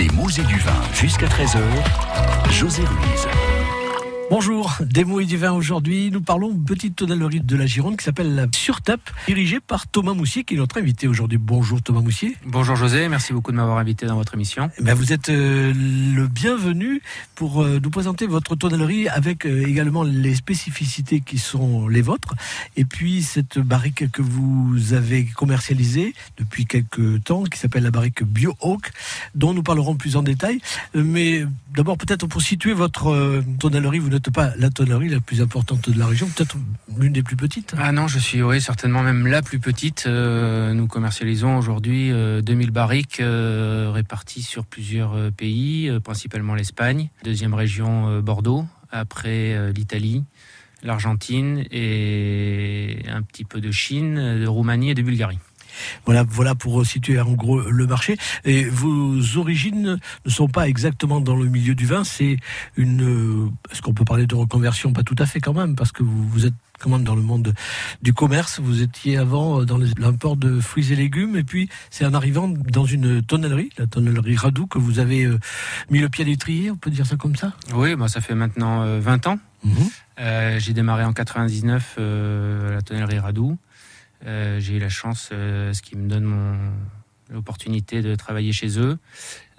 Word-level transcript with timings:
Des 0.00 0.08
mouses 0.14 0.38
et 0.38 0.44
du 0.44 0.58
vin 0.60 0.80
jusqu'à 0.94 1.26
13h. 1.26 1.60
José 2.50 2.82
Ruiz. 2.84 3.26
Bonjour, 4.30 4.76
des 4.80 5.04
mots 5.04 5.18
et 5.18 5.24
du 5.24 5.36
vin 5.36 5.50
aujourd'hui. 5.50 6.08
Nous 6.12 6.20
parlons 6.20 6.50
de 6.50 6.64
petite 6.64 6.94
tonnerie 6.94 7.40
de 7.40 7.56
la 7.56 7.66
Gironde 7.66 7.96
qui 7.96 8.04
s'appelle 8.04 8.36
la 8.36 8.46
Surtape, 8.54 9.10
dirigée 9.26 9.58
par 9.58 9.88
Thomas 9.88 10.14
Moussier 10.14 10.44
qui 10.44 10.54
est 10.54 10.56
notre 10.56 10.78
invité 10.78 11.08
aujourd'hui. 11.08 11.36
Bonjour 11.36 11.82
Thomas 11.82 12.00
Moussier. 12.00 12.36
Bonjour 12.46 12.76
José, 12.76 13.08
merci 13.08 13.32
beaucoup 13.32 13.50
de 13.50 13.56
m'avoir 13.56 13.78
invité 13.78 14.06
dans 14.06 14.14
votre 14.14 14.34
émission. 14.34 14.70
Eh 14.78 14.84
ben, 14.84 14.94
vous 14.94 15.12
êtes 15.12 15.30
euh, 15.30 15.72
le 15.74 16.28
bienvenu 16.28 17.02
pour 17.34 17.64
euh, 17.64 17.80
nous 17.82 17.90
présenter 17.90 18.28
votre 18.28 18.54
tonnerie 18.54 19.08
avec 19.08 19.46
euh, 19.46 19.66
également 19.66 20.04
les 20.04 20.36
spécificités 20.36 21.18
qui 21.18 21.38
sont 21.38 21.88
les 21.88 22.00
vôtres. 22.00 22.36
Et 22.76 22.84
puis 22.84 23.24
cette 23.24 23.58
barrique 23.58 24.12
que 24.12 24.22
vous 24.22 24.92
avez 24.92 25.24
commercialisée 25.24 26.14
depuis 26.36 26.66
quelques 26.66 27.24
temps 27.24 27.42
qui 27.42 27.58
s'appelle 27.58 27.82
la 27.82 27.90
barrique 27.90 28.22
Bio 28.22 28.54
Oak, 28.60 28.92
dont 29.34 29.54
nous 29.54 29.64
parlerons 29.64 29.96
plus 29.96 30.14
en 30.14 30.22
détail. 30.22 30.60
mais 30.94 31.44
d'abord 31.74 31.98
peut-être 31.98 32.28
pour 32.28 32.42
situer 32.42 32.74
votre 32.74 33.42
tonnerie, 33.58 33.98
vous 33.98 34.19
pas 34.28 34.52
la 34.56 34.68
tonnerie 34.70 35.08
la 35.08 35.20
plus 35.20 35.40
importante 35.40 35.88
de 35.88 35.98
la 35.98 36.06
région, 36.06 36.28
peut-être 36.28 36.56
l'une 36.98 37.12
des 37.12 37.22
plus 37.22 37.36
petites. 37.36 37.74
Ah 37.78 37.92
non, 37.92 38.08
je 38.08 38.18
suis 38.18 38.42
oui, 38.42 38.60
certainement 38.60 39.02
même 39.02 39.26
la 39.26 39.40
plus 39.40 39.58
petite. 39.58 40.04
Euh, 40.06 40.74
nous 40.74 40.86
commercialisons 40.86 41.56
aujourd'hui 41.56 42.10
2000 42.10 42.14
euh, 42.14 42.70
barriques 42.70 43.20
euh, 43.20 43.90
réparties 43.92 44.42
sur 44.42 44.66
plusieurs 44.66 45.32
pays, 45.32 45.90
principalement 46.04 46.54
l'Espagne, 46.54 47.08
deuxième 47.24 47.54
région 47.54 48.20
Bordeaux, 48.20 48.66
après 48.90 49.72
l'Italie, 49.72 50.24
l'Argentine 50.82 51.64
et 51.70 52.98
un 53.08 53.22
petit 53.22 53.44
peu 53.44 53.60
de 53.60 53.70
Chine, 53.70 54.16
de 54.40 54.46
Roumanie 54.46 54.90
et 54.90 54.94
de 54.94 55.02
Bulgarie. 55.02 55.38
Voilà, 56.04 56.24
voilà 56.28 56.54
pour 56.54 56.84
situer 56.84 57.20
en 57.20 57.32
gros 57.32 57.60
le 57.60 57.86
marché. 57.86 58.16
Et 58.44 58.64
vos 58.64 59.38
origines 59.38 59.98
ne 60.24 60.30
sont 60.30 60.48
pas 60.48 60.68
exactement 60.68 61.20
dans 61.20 61.36
le 61.36 61.46
milieu 61.46 61.74
du 61.74 61.86
vin. 61.86 62.04
C'est 62.04 62.38
une. 62.76 63.50
Est-ce 63.70 63.82
qu'on 63.82 63.94
peut 63.94 64.04
parler 64.04 64.26
de 64.26 64.34
reconversion? 64.34 64.92
Pas 64.92 65.02
tout 65.02 65.16
à 65.18 65.26
fait 65.26 65.40
quand 65.40 65.54
même, 65.54 65.76
parce 65.76 65.92
que 65.92 66.02
vous, 66.02 66.28
vous 66.28 66.46
êtes 66.46 66.54
quand 66.80 66.90
même 66.90 67.04
dans 67.04 67.14
le 67.14 67.22
monde 67.22 67.54
du 68.02 68.12
commerce. 68.12 68.58
Vous 68.58 68.82
étiez 68.82 69.16
avant 69.16 69.64
dans 69.64 69.78
l'import 69.98 70.36
de 70.36 70.58
fruits 70.60 70.92
et 70.92 70.96
légumes, 70.96 71.36
et 71.36 71.44
puis 71.44 71.68
c'est 71.90 72.04
en 72.04 72.14
arrivant 72.14 72.48
dans 72.48 72.86
une 72.86 73.22
tonnellerie, 73.22 73.70
la 73.78 73.86
tonnellerie 73.86 74.36
Radou, 74.36 74.66
que 74.66 74.78
vous 74.78 74.98
avez 74.98 75.24
euh, 75.24 75.38
mis 75.90 76.00
le 76.00 76.08
pied 76.08 76.24
à 76.24 76.26
l'étrier. 76.26 76.70
On 76.70 76.76
peut 76.76 76.90
dire 76.90 77.06
ça 77.06 77.16
comme 77.16 77.36
ça? 77.36 77.52
Oui, 77.74 77.94
bah 77.94 78.08
ça 78.08 78.20
fait 78.20 78.34
maintenant 78.34 78.98
20 78.98 79.26
euh, 79.26 79.30
ans. 79.30 79.38
Mhm. 79.62 79.74
Euh, 80.20 80.58
j'ai 80.58 80.72
démarré 80.72 81.04
en 81.04 81.12
99 81.12 81.96
la 81.98 82.82
tonnellerie 82.82 83.18
Radou. 83.18 83.58
Euh, 84.26 84.60
j'ai 84.60 84.76
eu 84.76 84.78
la 84.78 84.88
chance, 84.88 85.30
euh, 85.32 85.72
ce 85.72 85.82
qui 85.82 85.96
me 85.96 86.08
donne 86.08 86.24
mon 86.24 86.56
l'opportunité 87.32 88.02
de 88.02 88.16
travailler 88.16 88.52
chez 88.52 88.80
eux. 88.80 88.98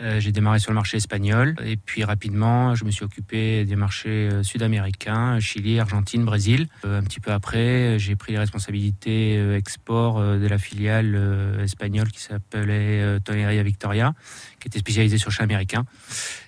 Euh, 0.02 0.20
j'ai 0.20 0.34
démarré 0.34 0.60
sur 0.60 0.72
le 0.72 0.76
marché 0.76 0.98
espagnol 0.98 1.56
et 1.64 1.78
puis 1.78 2.04
rapidement, 2.04 2.76
je 2.76 2.84
me 2.84 2.92
suis 2.92 3.06
occupé 3.06 3.64
des 3.64 3.78
marchés 3.78 4.30
sud-américains, 4.44 5.40
Chili, 5.40 5.80
Argentine, 5.80 6.26
Brésil. 6.26 6.68
un 6.84 7.02
petit 7.02 7.22
peu 7.22 7.32
après, 7.32 7.98
j'ai 7.98 8.18
pris 8.18 8.34
les 8.34 8.40
responsabilités 8.40 9.56
export 9.56 10.22
de 10.22 10.46
la 10.46 10.58
filiale 10.58 11.60
espagnole 11.64 12.12
qui 12.12 12.20
s'appelait 12.20 13.22
Tonneria 13.22 13.64
Victoria, 13.64 14.16
qui 14.60 14.68
était 14.68 14.80
spécialisée 14.80 15.18
sur 15.18 15.30
le 15.30 15.36
chat 15.36 15.44
américain. 15.44 15.86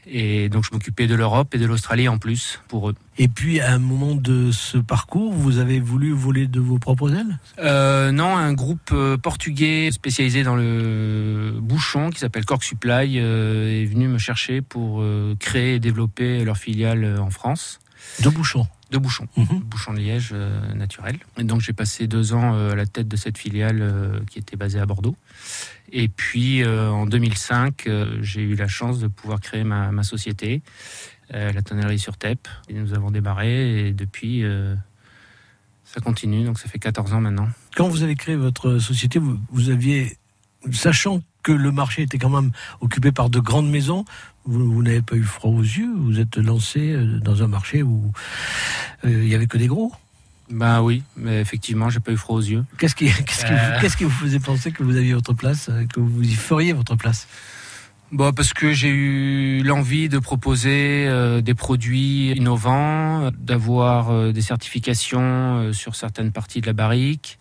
Et 0.06 0.50
donc, 0.50 0.66
je 0.66 0.72
m'occupais 0.74 1.08
de 1.08 1.16
l'Europe 1.16 1.56
et 1.56 1.58
de 1.58 1.66
l'Australie 1.66 2.10
en 2.10 2.18
plus 2.18 2.60
pour 2.68 2.90
eux. 2.90 2.96
Et 3.18 3.28
puis, 3.28 3.60
à 3.60 3.74
un 3.74 3.80
moment 3.80 4.16
de 4.16 4.52
ce 4.52 4.78
parcours, 4.78 5.34
vous 5.34 5.60
avez 5.60 5.80
voulu 5.80 6.12
voler 6.12 6.48
de 6.48 6.60
vos 6.60 6.80
propres 6.80 7.14
ailes? 7.14 7.38
Euh, 7.60 8.12
Non, 8.12 8.36
un 8.36 8.54
groupe 8.54 8.90
euh, 8.92 9.18
portugais 9.18 9.92
spécialisé 9.92 10.44
dans 10.44 10.56
le 10.56 11.54
bouchon 11.62 12.10
qui 12.10 12.20
s'appelle 12.20 12.46
Cork 12.46 12.64
Supply 12.64 13.20
euh, 13.20 13.82
est 13.82 13.86
venu 13.86 14.08
me 14.08 14.18
chercher 14.18 14.62
pour 14.62 15.04
créer 15.40 15.76
et 15.76 15.80
développer 15.80 16.44
leur 16.44 16.58
filiale 16.58 17.20
en 17.20 17.30
France. 17.30 17.80
De 18.22 18.30
bouchons 18.30 18.68
de 18.92 19.00
bouchons, 19.00 19.28
mhm. 19.38 19.60
bouchons 19.62 19.94
de 19.94 19.98
liège 19.98 20.36
naturel. 20.76 21.18
Et 21.40 21.44
donc 21.44 21.62
j'ai 21.62 21.74
passé 21.74 22.06
deux 22.06 22.36
ans 22.36 22.54
à 22.70 22.76
la 22.76 22.86
tête 22.86 23.08
de 23.08 23.16
cette 23.16 23.40
filiale 23.40 24.22
qui 24.30 24.38
était 24.38 24.56
basée 24.56 24.80
à 24.80 24.86
Bordeaux. 24.86 25.16
Et 25.92 26.10
puis 26.10 26.64
en 26.64 27.08
2005, 27.08 27.90
j'ai 28.22 28.42
eu 28.42 28.54
la 28.54 28.68
chance 28.68 29.00
de 29.00 29.08
pouvoir 29.08 29.42
créer 29.42 29.64
ma, 29.64 29.92
ma 29.92 30.04
société 30.04 30.62
euh, 30.62 31.13
la 31.34 31.62
tonnerie 31.62 32.00
sur 32.00 32.18
TEP. 32.18 32.48
Et 32.70 32.74
nous 32.74 32.94
avons 32.94 33.12
démarré 33.12 33.88
et 33.88 33.94
depuis, 33.94 34.44
euh, 34.44 34.76
ça 35.86 36.02
continue. 36.02 36.46
Donc 36.46 36.60
ça 36.60 36.70
fait 36.70 36.80
14 36.80 37.14
ans 37.14 37.22
maintenant. 37.22 37.50
Quand 37.76 37.88
vous 37.88 38.04
avez 38.04 38.16
créé 38.16 38.36
votre 38.36 38.80
société, 38.80 39.20
vous, 39.20 39.70
aviez, 39.70 40.18
sachant 40.72 41.22
que 41.42 41.52
le 41.52 41.72
marché 41.72 42.04
était 42.04 42.18
quand 42.18 42.30
même 42.30 42.52
occupé 42.82 43.12
par 43.12 43.30
de 43.30 43.40
grandes 43.40 43.70
maisons, 43.70 44.06
vous, 44.46 44.84
n'avez 44.84 45.02
pas 45.02 45.16
eu 45.16 45.24
froid 45.24 45.52
aux 45.52 45.62
yeux, 45.62 45.94
vous 45.96 46.20
êtes 46.20 46.38
lancé 46.38 46.92
euh, 46.92 47.20
dans 47.20 47.44
un 47.44 47.48
marché 47.48 47.84
où 47.84 48.12
il 49.04 49.20
n'y 49.20 49.36
avait 49.36 49.48
que 49.48 49.58
des 49.58 49.68
gros? 49.68 49.92
Ben 50.50 50.82
oui, 50.82 51.04
mais 51.16 51.40
effectivement, 51.40 51.90
j'ai 51.90 52.00
pas 52.00 52.12
eu 52.12 52.18
froid 52.18 52.38
aux 52.38 52.42
yeux. 52.42 52.66
Qu'est-ce 52.78 52.96
qui, 52.96 53.06
qu'est-ce 53.82 53.98
qui 53.98 54.04
vous 54.04 54.10
faisait 54.10 54.40
penser 54.40 54.72
que 54.72 54.84
vous 54.84 54.96
aviez 54.98 55.14
votre 55.14 55.34
place, 55.34 55.70
que 55.94 56.00
vous 56.00 56.24
y 56.24 56.36
feriez 56.36 56.74
votre 56.74 56.96
place? 56.96 57.28
Bon, 58.12 58.32
parce 58.32 58.54
que 58.54 58.74
j'ai 58.74 58.90
eu 58.90 59.64
l'envie 59.64 60.08
de 60.08 60.20
proposer 60.20 61.08
euh, 61.08 61.42
des 61.42 61.56
produits 61.56 62.32
innovants, 62.34 63.32
d'avoir 63.40 64.12
euh, 64.12 64.32
des 64.32 64.42
certifications 64.42 65.22
euh, 65.22 65.74
sur 65.74 65.96
certaines 65.96 66.32
parties 66.32 66.62
de 66.62 66.68
la 66.68 66.74
barrique, 66.74 67.40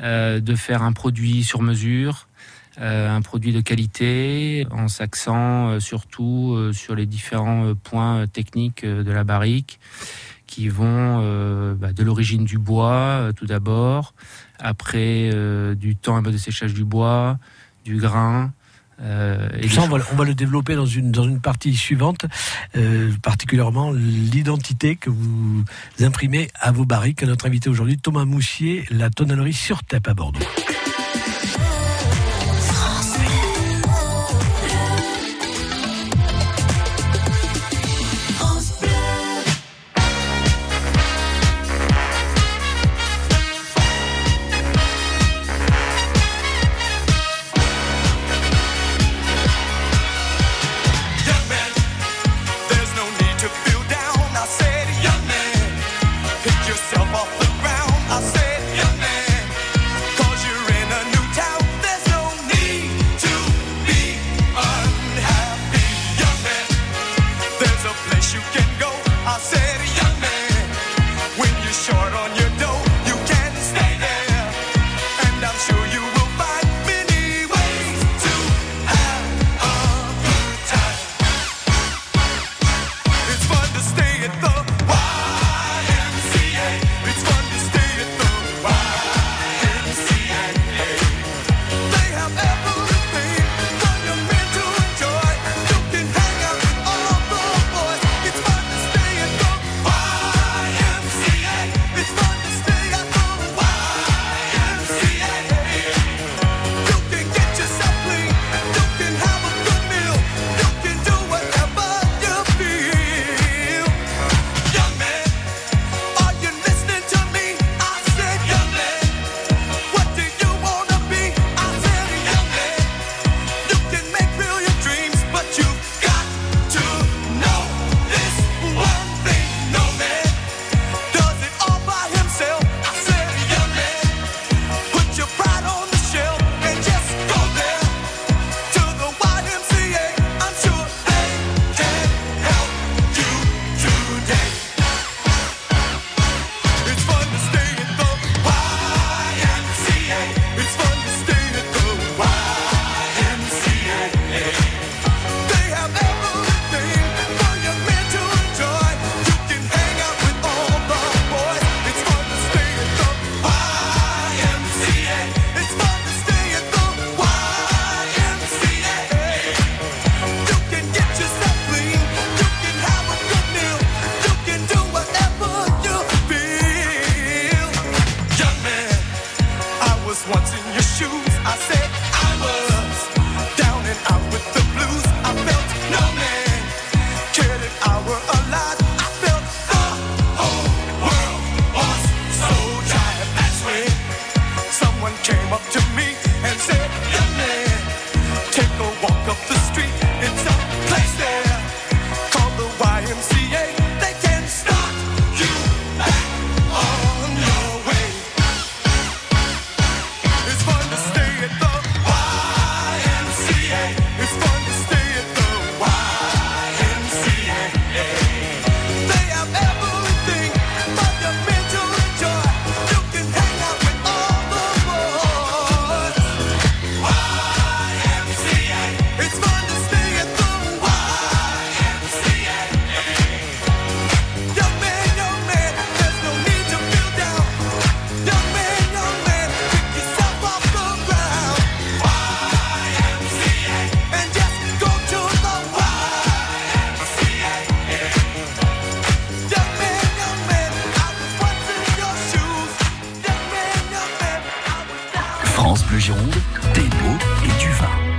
de 0.00 0.54
faire 0.54 0.82
un 0.82 0.92
produit 0.92 1.42
sur 1.42 1.60
mesure, 1.60 2.28
un 2.80 3.20
produit 3.20 3.52
de 3.52 3.60
qualité, 3.60 4.64
en 4.70 4.86
s'axant 4.86 5.80
surtout 5.80 6.56
sur 6.72 6.94
les 6.94 7.04
différents 7.04 7.74
points 7.74 8.28
techniques 8.28 8.84
de 8.84 9.10
la 9.10 9.24
barrique 9.24 9.80
qui 10.46 10.68
vont 10.68 11.18
bah, 11.74 11.92
de 11.92 12.04
l'origine 12.04 12.44
du 12.44 12.58
bois 12.58 13.32
tout 13.34 13.46
d'abord, 13.46 14.14
après 14.60 15.32
du 15.74 15.96
temps 15.96 16.22
de 16.22 16.36
séchage 16.36 16.74
du 16.74 16.84
bois, 16.84 17.38
du 17.84 17.96
grain, 17.96 18.52
euh, 19.00 19.48
et 19.60 19.68
ça, 19.68 19.82
on 19.82 20.16
va, 20.16 20.24
le 20.24 20.34
développer 20.34 20.74
dans 20.74 20.86
une, 20.86 21.12
dans 21.12 21.24
une 21.24 21.40
partie 21.40 21.74
suivante, 21.74 22.26
euh, 22.76 23.12
particulièrement 23.22 23.92
l'identité 23.92 24.96
que 24.96 25.10
vous 25.10 25.64
imprimez 26.00 26.50
à 26.54 26.72
vos 26.72 26.84
barriques. 26.84 27.22
Notre 27.22 27.46
invité 27.46 27.68
aujourd'hui, 27.68 27.98
Thomas 27.98 28.24
Moussier, 28.24 28.84
la 28.90 29.10
tonnellerie 29.10 29.52
sur 29.52 29.82
TEP 29.84 30.08
à 30.08 30.14
Bordeaux. 30.14 30.40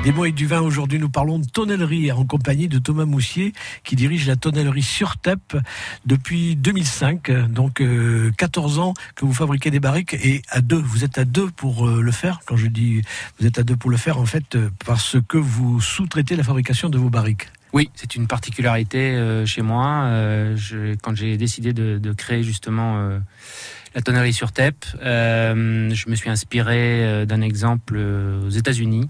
Des 0.10 0.16
mots 0.16 0.26
et 0.26 0.32
du 0.32 0.48
vin, 0.48 0.62
aujourd'hui 0.62 0.98
nous 0.98 1.10
parlons 1.10 1.38
de 1.38 1.46
tonnellerie 1.46 2.12
en 2.12 2.26
compagnie 2.26 2.68
de 2.68 2.80
Thomas 2.80 3.06
Moussier 3.06 3.54
qui 3.84 3.96
dirige 3.96 4.26
la 4.28 4.36
tonnellerie 4.36 4.82
sur 4.82 5.18
Tep 5.18 5.56
depuis 6.08 6.56
2005. 6.56 7.30
Donc 7.52 7.84
14 8.36 8.80
euh, 8.80 8.82
ans 8.82 8.94
que 9.14 9.26
vous 9.26 9.36
fabriquez 9.36 9.70
des 9.70 9.80
barriques 9.80 10.16
et 10.16 10.42
à 10.50 10.62
deux, 10.62 10.82
vous 10.82 11.04
êtes 11.04 11.20
à 11.20 11.26
deux 11.26 11.52
pour 11.52 11.88
euh, 11.88 12.02
le 12.02 12.12
faire. 12.12 12.40
Quand 12.48 12.58
je 12.58 12.66
dis 12.66 13.04
vous 13.40 13.46
êtes 13.46 13.60
à 13.60 13.64
deux 13.64 13.76
pour 13.76 13.92
le 13.92 13.98
faire, 13.98 14.18
en 14.18 14.26
fait, 14.26 14.56
euh, 14.56 14.72
parce 14.84 15.18
que 15.28 15.38
vous 15.38 15.80
sous-traitez 15.80 16.36
la 16.36 16.44
fabrication 16.44 16.90
de 16.90 16.98
vos 16.98 17.12
barriques. 17.12 17.52
Oui, 17.72 17.92
c'est 17.94 18.16
une 18.16 18.26
particularité 18.26 19.44
chez 19.46 19.62
moi. 19.62 20.10
quand 21.04 21.16
j'ai 21.16 21.38
décidé 21.38 21.72
de, 21.72 22.14
créer 22.14 22.42
justement 22.42 23.20
la 23.94 24.02
tonnerie 24.02 24.34
sur 24.34 24.52
TEP, 24.52 24.88
je 25.04 26.10
me 26.10 26.16
suis 26.16 26.32
inspiré 26.32 27.28
d'un 27.28 27.42
exemple 27.42 27.96
aux 27.96 28.50
États-Unis 28.50 29.08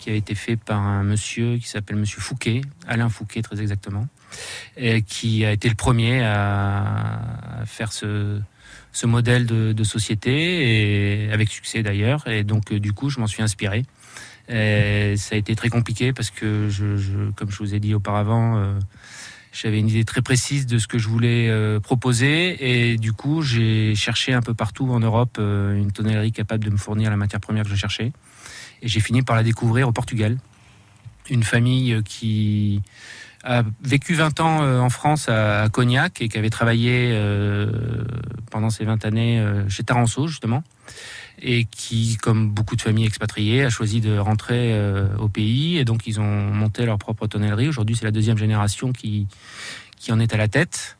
qui 0.00 0.10
a 0.10 0.14
été 0.14 0.34
fait 0.34 0.56
par 0.56 0.80
un 0.80 1.04
monsieur 1.04 1.58
qui 1.58 1.68
s'appelle 1.68 1.96
Monsieur 1.96 2.20
Fouquet, 2.20 2.62
Alain 2.88 3.10
Fouquet 3.10 3.42
très 3.42 3.60
exactement, 3.60 4.08
et 4.76 5.02
qui 5.02 5.44
a 5.44 5.52
été 5.52 5.68
le 5.68 5.74
premier 5.74 6.22
à 6.24 7.20
faire 7.66 7.92
ce, 7.92 8.40
modèle 9.04 9.46
de, 9.46 9.84
société, 9.84 11.26
et 11.26 11.32
avec 11.32 11.50
succès 11.50 11.82
d'ailleurs. 11.82 12.26
Et 12.26 12.44
donc, 12.44 12.72
euh, 12.72 12.80
du 12.80 12.92
coup, 12.92 13.10
je 13.10 13.20
m'en 13.20 13.26
suis 13.26 13.42
inspiré. 13.42 13.84
Ça 14.48 14.54
a 14.54 15.36
été 15.36 15.54
très 15.54 15.68
compliqué 15.68 16.12
parce 16.12 16.30
que, 16.30 16.68
comme 17.36 17.50
je 17.50 17.58
vous 17.58 17.74
ai 17.74 17.78
dit 17.78 17.94
auparavant, 17.94 18.56
euh, 18.56 18.78
j'avais 19.52 19.78
une 19.78 19.88
idée 19.88 20.04
très 20.04 20.22
précise 20.22 20.66
de 20.66 20.78
ce 20.78 20.88
que 20.88 20.98
je 20.98 21.08
voulais 21.08 21.48
euh, 21.48 21.78
proposer. 21.78 22.56
Et 22.58 22.96
du 22.96 23.12
coup, 23.12 23.42
j'ai 23.42 23.94
cherché 23.94 24.32
un 24.32 24.42
peu 24.42 24.54
partout 24.54 24.90
en 24.90 24.98
Europe 24.98 25.38
une 25.38 25.92
tonnellerie 25.92 26.32
capable 26.32 26.64
de 26.64 26.70
me 26.70 26.78
fournir 26.78 27.10
la 27.10 27.16
matière 27.16 27.40
première 27.40 27.64
que 27.64 27.70
je 27.70 27.76
cherchais. 27.76 28.12
Et 28.82 28.88
j'ai 28.88 29.00
fini 29.00 29.22
par 29.22 29.36
la 29.36 29.42
découvrir 29.42 29.88
au 29.88 29.92
Portugal. 29.92 30.38
Une 31.28 31.42
famille 31.42 32.02
qui 32.04 32.82
a 33.42 33.62
vécu 33.82 34.14
20 34.14 34.40
ans 34.40 34.62
euh, 34.62 34.80
en 34.80 34.90
France 34.90 35.28
à 35.28 35.68
Cognac 35.70 36.20
et 36.20 36.28
qui 36.28 36.36
avait 36.36 36.50
travaillé 36.50 37.10
euh, 37.12 38.04
pendant 38.50 38.70
ces 38.70 38.84
20 38.84 39.04
années 39.04 39.40
euh, 39.40 39.68
chez 39.68 39.82
Taranceau 39.82 40.26
justement 40.26 40.62
et 41.42 41.64
qui, 41.64 42.18
comme 42.20 42.50
beaucoup 42.50 42.76
de 42.76 42.82
familles 42.82 43.06
expatriées, 43.06 43.64
a 43.64 43.70
choisi 43.70 44.02
de 44.02 44.18
rentrer 44.18 44.78
au 45.18 45.28
pays 45.30 45.78
et 45.78 45.86
donc 45.86 46.06
ils 46.06 46.20
ont 46.20 46.22
monté 46.22 46.84
leur 46.84 46.98
propre 46.98 47.26
tonnellerie. 47.26 47.66
Aujourd'hui, 47.66 47.96
c'est 47.96 48.04
la 48.04 48.10
deuxième 48.10 48.36
génération 48.36 48.92
qui 48.92 49.26
qui 49.96 50.12
en 50.12 50.20
est 50.20 50.34
à 50.34 50.36
la 50.36 50.48
tête 50.48 50.98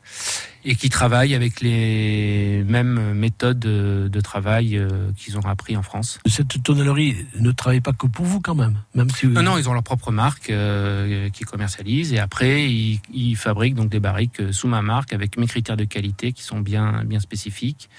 et 0.63 0.75
qui 0.75 0.89
travaille 0.89 1.33
avec 1.33 1.61
les 1.61 2.63
mêmes 2.67 3.13
méthodes 3.13 3.59
de 3.59 4.21
travail 4.21 4.77
euh, 4.77 5.11
qu'ils 5.17 5.37
ont 5.37 5.45
appris 5.45 5.75
en 5.75 5.81
France. 5.81 6.19
Cette 6.27 6.61
tonnellerie 6.63 7.15
ne 7.39 7.51
travaille 7.51 7.81
pas 7.81 7.93
que 7.93 8.07
pour 8.07 8.25
vous 8.25 8.39
quand 8.39 8.55
même, 8.55 8.77
même 8.95 9.09
si 9.09 9.27
Non, 9.27 9.43
non, 9.43 9.57
ils 9.57 9.67
ont 9.69 9.73
leur 9.73 9.83
propre 9.83 10.11
marque 10.11 10.49
euh, 10.49 11.29
qui 11.29 11.43
commercialisent 11.43 12.13
et 12.13 12.19
après 12.19 12.69
ils, 12.69 13.35
fabriquent 13.35 13.75
donc 13.75 13.89
des 13.89 13.99
barriques 13.99 14.39
euh, 14.39 14.51
sous 14.51 14.67
ma 14.67 14.81
marque 14.81 15.13
avec 15.13 15.37
mes 15.37 15.47
critères 15.47 15.77
de 15.77 15.85
qualité 15.85 16.31
qui 16.33 16.43
sont 16.43 16.59
bien 16.59 17.03
bien 17.05 17.19
spécifiques, 17.19 17.89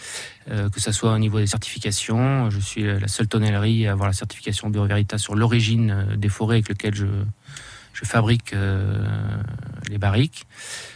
que 0.47 0.81
ce 0.81 0.92
soit 0.92 1.12
au 1.12 1.19
niveau 1.19 1.38
des 1.38 1.47
certifications. 1.47 2.50
Je 2.50 2.61
suis 2.61 2.83
la 2.83 3.09
seule 3.09 3.28
tonnellerie 3.28 3.87
à 3.87 3.92
avoir 3.92 4.09
la 4.09 4.12
certification 4.12 4.71
Bureau 4.71 4.87
Veritas 4.87 5.19
sur 5.19 5.35
l'origine 5.35 6.07
des 6.16 6.28
forêts 6.28 6.57
avec 6.57 6.69
lesquelles 6.69 6.95
je 6.95 7.07
je 7.92 8.04
fabrique 8.04 8.54
les 9.88 9.99
barriques 9.99 10.46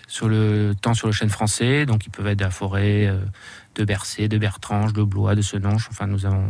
sur 0.07 0.29
le 0.29 0.75
temps 0.81 0.95
sur 0.95 1.07
le 1.07 1.13
chêne 1.13 1.29
français. 1.29 1.87
Donc 1.87 2.07
ils 2.07 2.11
peuvent 2.11 2.27
être 2.27 2.39
de 2.39 2.45
la 2.45 2.51
forêt, 2.51 3.07
euh, 3.07 3.19
de 3.75 3.85
Bercé, 3.85 4.29
de 4.29 4.39
Bertrange, 4.39 4.93
de 4.93 5.03
Blois, 5.03 5.35
de 5.35 5.43
Senonche. 5.43 5.89
Enfin, 5.91 6.07
nous 6.07 6.27
avons. 6.27 6.47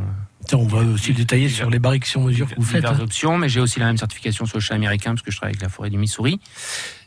on 0.52 0.66
va 0.66 0.78
aussi 0.82 1.12
détailler 1.12 1.48
sur 1.48 1.70
les 1.70 1.78
barriques 1.78 2.06
sur 2.06 2.20
mesure 2.20 2.48
que 2.48 2.54
vous 2.56 2.62
faites. 2.62 2.82
Diverses 2.82 3.00
hein. 3.00 3.04
options, 3.04 3.38
mais 3.38 3.48
j'ai 3.48 3.60
aussi 3.60 3.80
la 3.80 3.86
même 3.86 3.98
certification 3.98 4.46
sur 4.46 4.58
le 4.58 4.62
chêne 4.62 4.76
américain 4.76 5.10
parce 5.10 5.22
que 5.22 5.30
je 5.30 5.36
travaille 5.36 5.54
avec 5.54 5.62
la 5.62 5.68
forêt 5.68 5.90
du 5.90 5.98
Missouri 5.98 6.40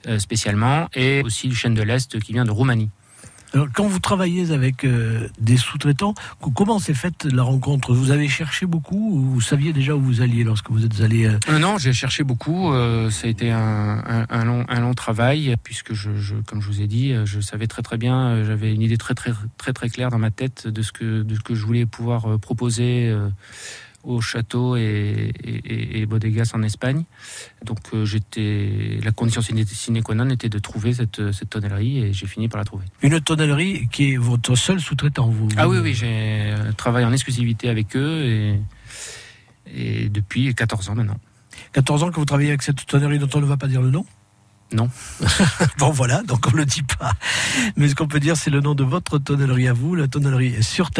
euh, 0.07 0.19
spécialement, 0.19 0.89
et 0.93 1.21
aussi 1.23 1.47
le 1.47 1.55
chêne 1.55 1.73
de 1.73 1.83
l'Est 1.83 2.19
qui 2.19 2.33
vient 2.33 2.45
de 2.45 2.51
Roumanie. 2.51 2.89
Alors, 3.53 3.67
quand 3.73 3.87
vous 3.87 3.99
travaillez 3.99 4.51
avec 4.51 4.83
euh, 4.83 5.27
des 5.39 5.57
sous-traitants, 5.57 6.13
comment 6.53 6.77
s'est 6.77 6.93
faite 6.93 7.25
la 7.25 7.41
rencontre? 7.41 7.93
Vous 7.93 8.11
avez 8.11 8.27
cherché 8.27 8.67
beaucoup 8.67 9.15
ou 9.15 9.21
vous 9.21 9.41
saviez 9.41 9.73
déjà 9.73 9.95
où 9.95 10.01
vous 10.01 10.21
alliez 10.21 10.43
lorsque 10.43 10.69
vous 10.69 10.85
êtes 10.85 11.01
allé 11.01 11.25
euh... 11.25 11.57
Non, 11.59 11.77
j'ai 11.77 11.93
cherché 11.93 12.23
beaucoup. 12.23 12.71
Euh, 12.71 13.09
ça 13.09 13.25
a 13.25 13.29
été 13.29 13.51
un, 13.51 14.45
long, 14.45 14.93
travail 14.93 15.55
puisque, 15.63 15.93
je, 15.93 16.09
comme 16.45 16.61
je 16.61 16.67
vous 16.67 16.81
ai 16.81 16.87
dit, 16.87 17.11
euh, 17.11 17.25
je 17.25 17.39
savais 17.39 17.67
très 17.67 17.81
très 17.81 17.97
bien, 17.97 18.43
j'avais 18.43 18.73
une 18.73 18.81
idée 18.81 18.97
très 18.97 19.15
très 19.15 19.31
très 19.57 19.73
très 19.73 19.89
claire 19.89 20.09
dans 20.09 20.19
ma 20.19 20.31
tête 20.31 20.67
de 20.67 20.81
ce 20.81 20.91
que 20.91 21.23
de 21.23 21.35
ce 21.35 21.39
que 21.39 21.55
je 21.55 21.65
voulais 21.65 21.85
pouvoir 21.85 22.39
proposer 22.39 23.13
au 24.03 24.21
château 24.21 24.75
et, 24.75 25.31
et, 25.43 26.05
bodegas 26.05 26.51
en 26.53 26.63
Espagne. 26.63 27.03
Donc 27.65 27.79
euh, 27.93 28.05
j'étais 28.05 28.99
la 29.03 29.11
condition 29.11 29.41
sine 29.41 30.03
qua 30.03 30.15
non 30.15 30.29
était 30.29 30.49
de 30.49 30.59
trouver 30.59 30.93
cette, 30.93 31.31
cette 31.31 31.49
tonnellerie 31.49 31.99
et 31.99 32.13
j'ai 32.13 32.27
fini 32.27 32.47
par 32.47 32.59
la 32.59 32.65
trouver. 32.65 32.85
Une 33.01 33.19
tonnellerie 33.19 33.87
qui 33.91 34.13
est 34.13 34.17
votre 34.17 34.55
seul 34.55 34.79
sous-traitant, 34.79 35.27
vous 35.27 35.49
Ah 35.57 35.67
oui, 35.67 35.79
oui, 35.79 35.93
j'ai 35.93 36.53
travaillé 36.77 37.05
en 37.05 37.13
exclusivité 37.13 37.69
avec 37.69 37.95
eux 37.95 38.23
et, 38.25 38.59
et 39.75 40.09
depuis 40.09 40.53
14 40.55 40.89
ans 40.89 40.95
maintenant. 40.95 41.17
14 41.73 42.03
ans 42.03 42.11
que 42.11 42.15
vous 42.15 42.25
travaillez 42.25 42.49
avec 42.49 42.61
cette 42.61 42.85
tonnerie 42.85 43.19
dont 43.19 43.29
on 43.33 43.41
ne 43.41 43.45
va 43.45 43.57
pas 43.57 43.67
dire 43.67 43.81
le 43.81 43.91
nom 43.91 44.05
non. 44.73 44.89
bon 45.79 45.89
voilà, 45.91 46.21
donc 46.23 46.45
on 46.47 46.51
ne 46.51 46.57
le 46.57 46.65
dit 46.65 46.83
pas. 46.83 47.11
Mais 47.75 47.89
ce 47.89 47.95
qu'on 47.95 48.07
peut 48.07 48.19
dire, 48.19 48.37
c'est 48.37 48.51
le 48.51 48.61
nom 48.61 48.75
de 48.75 48.83
votre 48.83 49.17
tonnellerie 49.17 49.67
à 49.67 49.73
vous, 49.73 49.95
la 49.95 50.07
tonnellerie 50.07 50.61
sur 50.61 50.91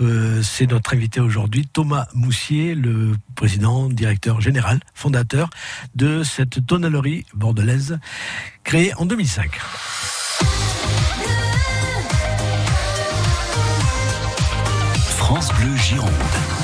euh, 0.00 0.42
c'est 0.42 0.70
notre 0.70 0.94
invité 0.94 1.20
aujourd'hui, 1.20 1.66
Thomas 1.72 2.06
Moussier, 2.14 2.74
le 2.74 3.14
président, 3.34 3.88
directeur 3.88 4.40
général, 4.40 4.80
fondateur 4.94 5.50
de 5.94 6.22
cette 6.22 6.66
tonnellerie 6.66 7.26
bordelaise 7.34 7.98
créée 8.64 8.92
en 8.94 9.06
2005. 9.06 9.50
France 15.16 15.48
Bleu 15.58 15.76
Gironde. 15.76 16.55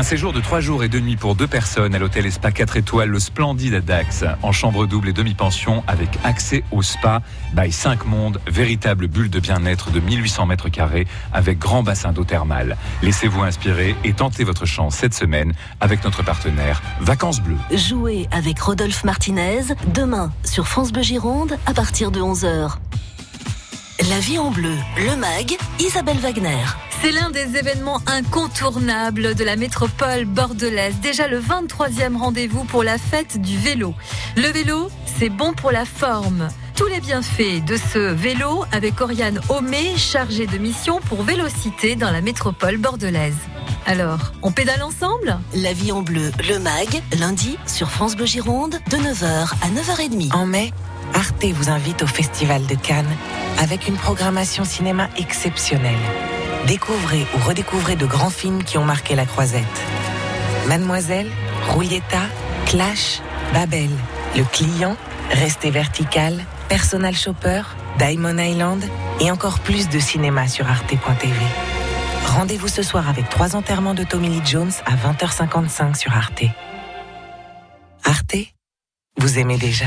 Un 0.00 0.02
séjour 0.02 0.32
de 0.32 0.40
trois 0.40 0.60
jours 0.60 0.82
et 0.82 0.88
deux 0.88 1.00
nuits 1.00 1.18
pour 1.18 1.34
deux 1.34 1.46
personnes 1.46 1.94
à 1.94 1.98
l'hôtel 1.98 2.32
Spa 2.32 2.52
4 2.52 2.78
étoiles, 2.78 3.10
le 3.10 3.20
Splendide 3.20 3.74
à 3.74 3.80
Dax, 3.82 4.24
en 4.42 4.50
chambre 4.50 4.86
double 4.86 5.10
et 5.10 5.12
demi-pension 5.12 5.84
avec 5.86 6.08
accès 6.24 6.64
au 6.70 6.80
spa 6.80 7.20
by 7.52 7.70
5 7.70 8.06
mondes, 8.06 8.40
véritable 8.46 9.08
bulle 9.08 9.28
de 9.28 9.38
bien-être 9.40 9.90
de 9.90 10.00
1800 10.00 10.46
mètres 10.46 10.70
carrés 10.70 11.06
avec 11.34 11.58
grand 11.58 11.82
bassin 11.82 12.12
d'eau 12.12 12.24
thermale. 12.24 12.78
Laissez-vous 13.02 13.42
inspirer 13.42 13.94
et 14.02 14.14
tentez 14.14 14.42
votre 14.42 14.64
chance 14.64 14.94
cette 14.94 15.12
semaine 15.12 15.52
avec 15.82 16.02
notre 16.02 16.24
partenaire 16.24 16.80
Vacances 17.02 17.42
Bleues. 17.42 17.58
Jouez 17.70 18.26
avec 18.30 18.58
Rodolphe 18.58 19.04
Martinez 19.04 19.64
demain 19.92 20.32
sur 20.44 20.66
France 20.66 20.92
Bleu 20.92 21.02
Gironde 21.02 21.58
à 21.66 21.74
partir 21.74 22.10
de 22.10 22.20
11h. 22.22 22.70
La 24.08 24.18
vie 24.18 24.38
en 24.38 24.50
bleu, 24.50 24.76
le 24.96 25.14
MAG, 25.16 25.58
Isabelle 25.78 26.16
Wagner. 26.20 26.64
C'est 27.02 27.12
l'un 27.12 27.30
des 27.30 27.56
événements 27.56 28.02
incontournables 28.06 29.34
de 29.34 29.42
la 29.42 29.56
métropole 29.56 30.26
bordelaise. 30.26 30.96
Déjà 31.00 31.28
le 31.28 31.40
23e 31.40 32.14
rendez-vous 32.14 32.64
pour 32.64 32.82
la 32.84 32.98
fête 32.98 33.40
du 33.40 33.56
vélo. 33.56 33.94
Le 34.36 34.48
vélo, 34.48 34.90
c'est 35.18 35.30
bon 35.30 35.54
pour 35.54 35.70
la 35.70 35.86
forme. 35.86 36.48
Tous 36.76 36.86
les 36.88 37.00
bienfaits 37.00 37.64
de 37.64 37.76
ce 37.76 37.98
vélo 37.98 38.64
avec 38.70 39.00
Oriane 39.00 39.40
Homé, 39.48 39.96
chargée 39.96 40.46
de 40.46 40.58
mission 40.58 41.00
pour 41.08 41.22
Vélocité 41.22 41.96
dans 41.96 42.10
la 42.10 42.20
métropole 42.20 42.76
bordelaise. 42.76 43.36
Alors, 43.86 44.32
on 44.42 44.52
pédale 44.52 44.82
ensemble? 44.82 45.38
La 45.54 45.72
vie 45.72 45.92
en 45.92 46.02
bleu, 46.02 46.30
le 46.46 46.58
MAG, 46.58 47.02
lundi 47.18 47.56
sur 47.66 47.90
France 47.90 48.14
Bleu 48.14 48.26
Gironde, 48.26 48.78
de 48.90 48.96
9h 48.98 49.52
à 49.62 49.68
9h30. 49.68 50.34
En 50.34 50.44
mai, 50.44 50.70
Arte 51.14 51.44
vous 51.44 51.70
invite 51.70 52.02
au 52.02 52.06
Festival 52.06 52.66
de 52.66 52.74
Cannes 52.74 53.16
avec 53.58 53.88
une 53.88 53.96
programmation 53.96 54.64
cinéma 54.64 55.08
exceptionnelle. 55.16 55.98
Découvrez 56.66 57.26
ou 57.34 57.38
redécouvrez 57.48 57.96
de 57.96 58.06
grands 58.06 58.30
films 58.30 58.62
qui 58.62 58.78
ont 58.78 58.84
marqué 58.84 59.14
la 59.14 59.26
croisette. 59.26 59.64
Mademoiselle, 60.68 61.30
Roulietta, 61.68 62.22
Clash, 62.66 63.20
Babel, 63.52 63.90
Le 64.36 64.44
Client, 64.44 64.96
Restez 65.30 65.70
Vertical, 65.70 66.44
Personal 66.68 67.16
Shopper, 67.16 67.62
Diamond 67.98 68.38
Island 68.38 68.84
et 69.20 69.30
encore 69.30 69.58
plus 69.60 69.88
de 69.88 69.98
cinéma 69.98 70.48
sur 70.48 70.68
arte.tv. 70.68 71.34
Rendez-vous 72.26 72.68
ce 72.68 72.82
soir 72.82 73.08
avec 73.08 73.28
trois 73.28 73.56
enterrements 73.56 73.94
de 73.94 74.04
Tommy 74.04 74.28
Lee 74.28 74.42
Jones 74.44 74.72
à 74.86 74.94
20h55 74.94 75.96
sur 75.96 76.12
Arte. 76.14 76.44
Arte, 78.04 78.36
vous 79.18 79.38
aimez 79.38 79.58
déjà. 79.58 79.86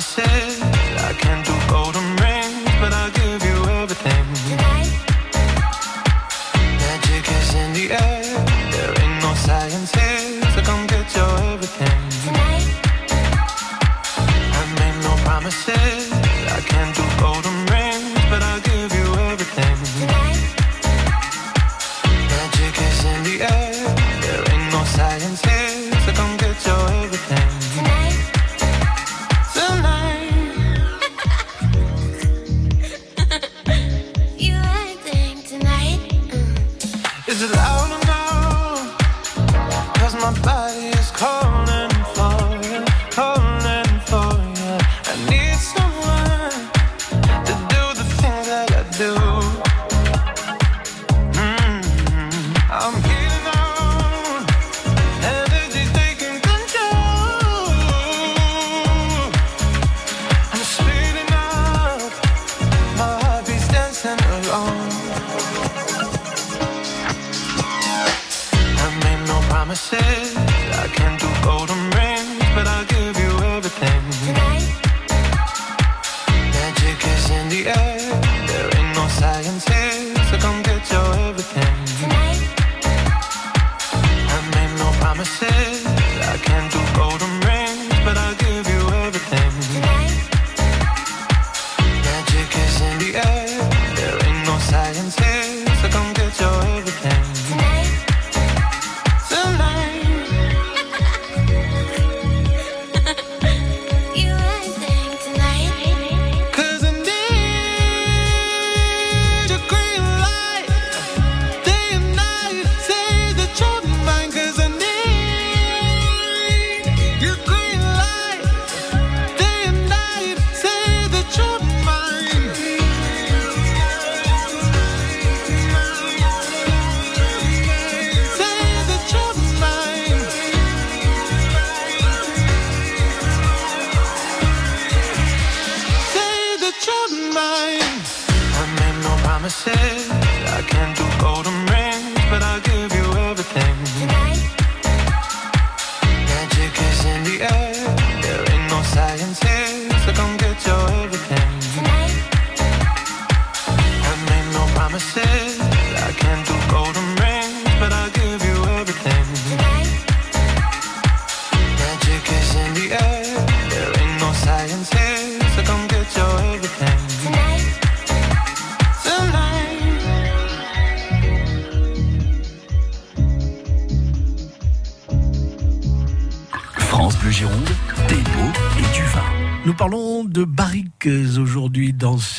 Promises. 0.00 0.62
I 0.62 1.12
can't 1.12 1.44
do 1.44 1.52
golden 1.68 1.89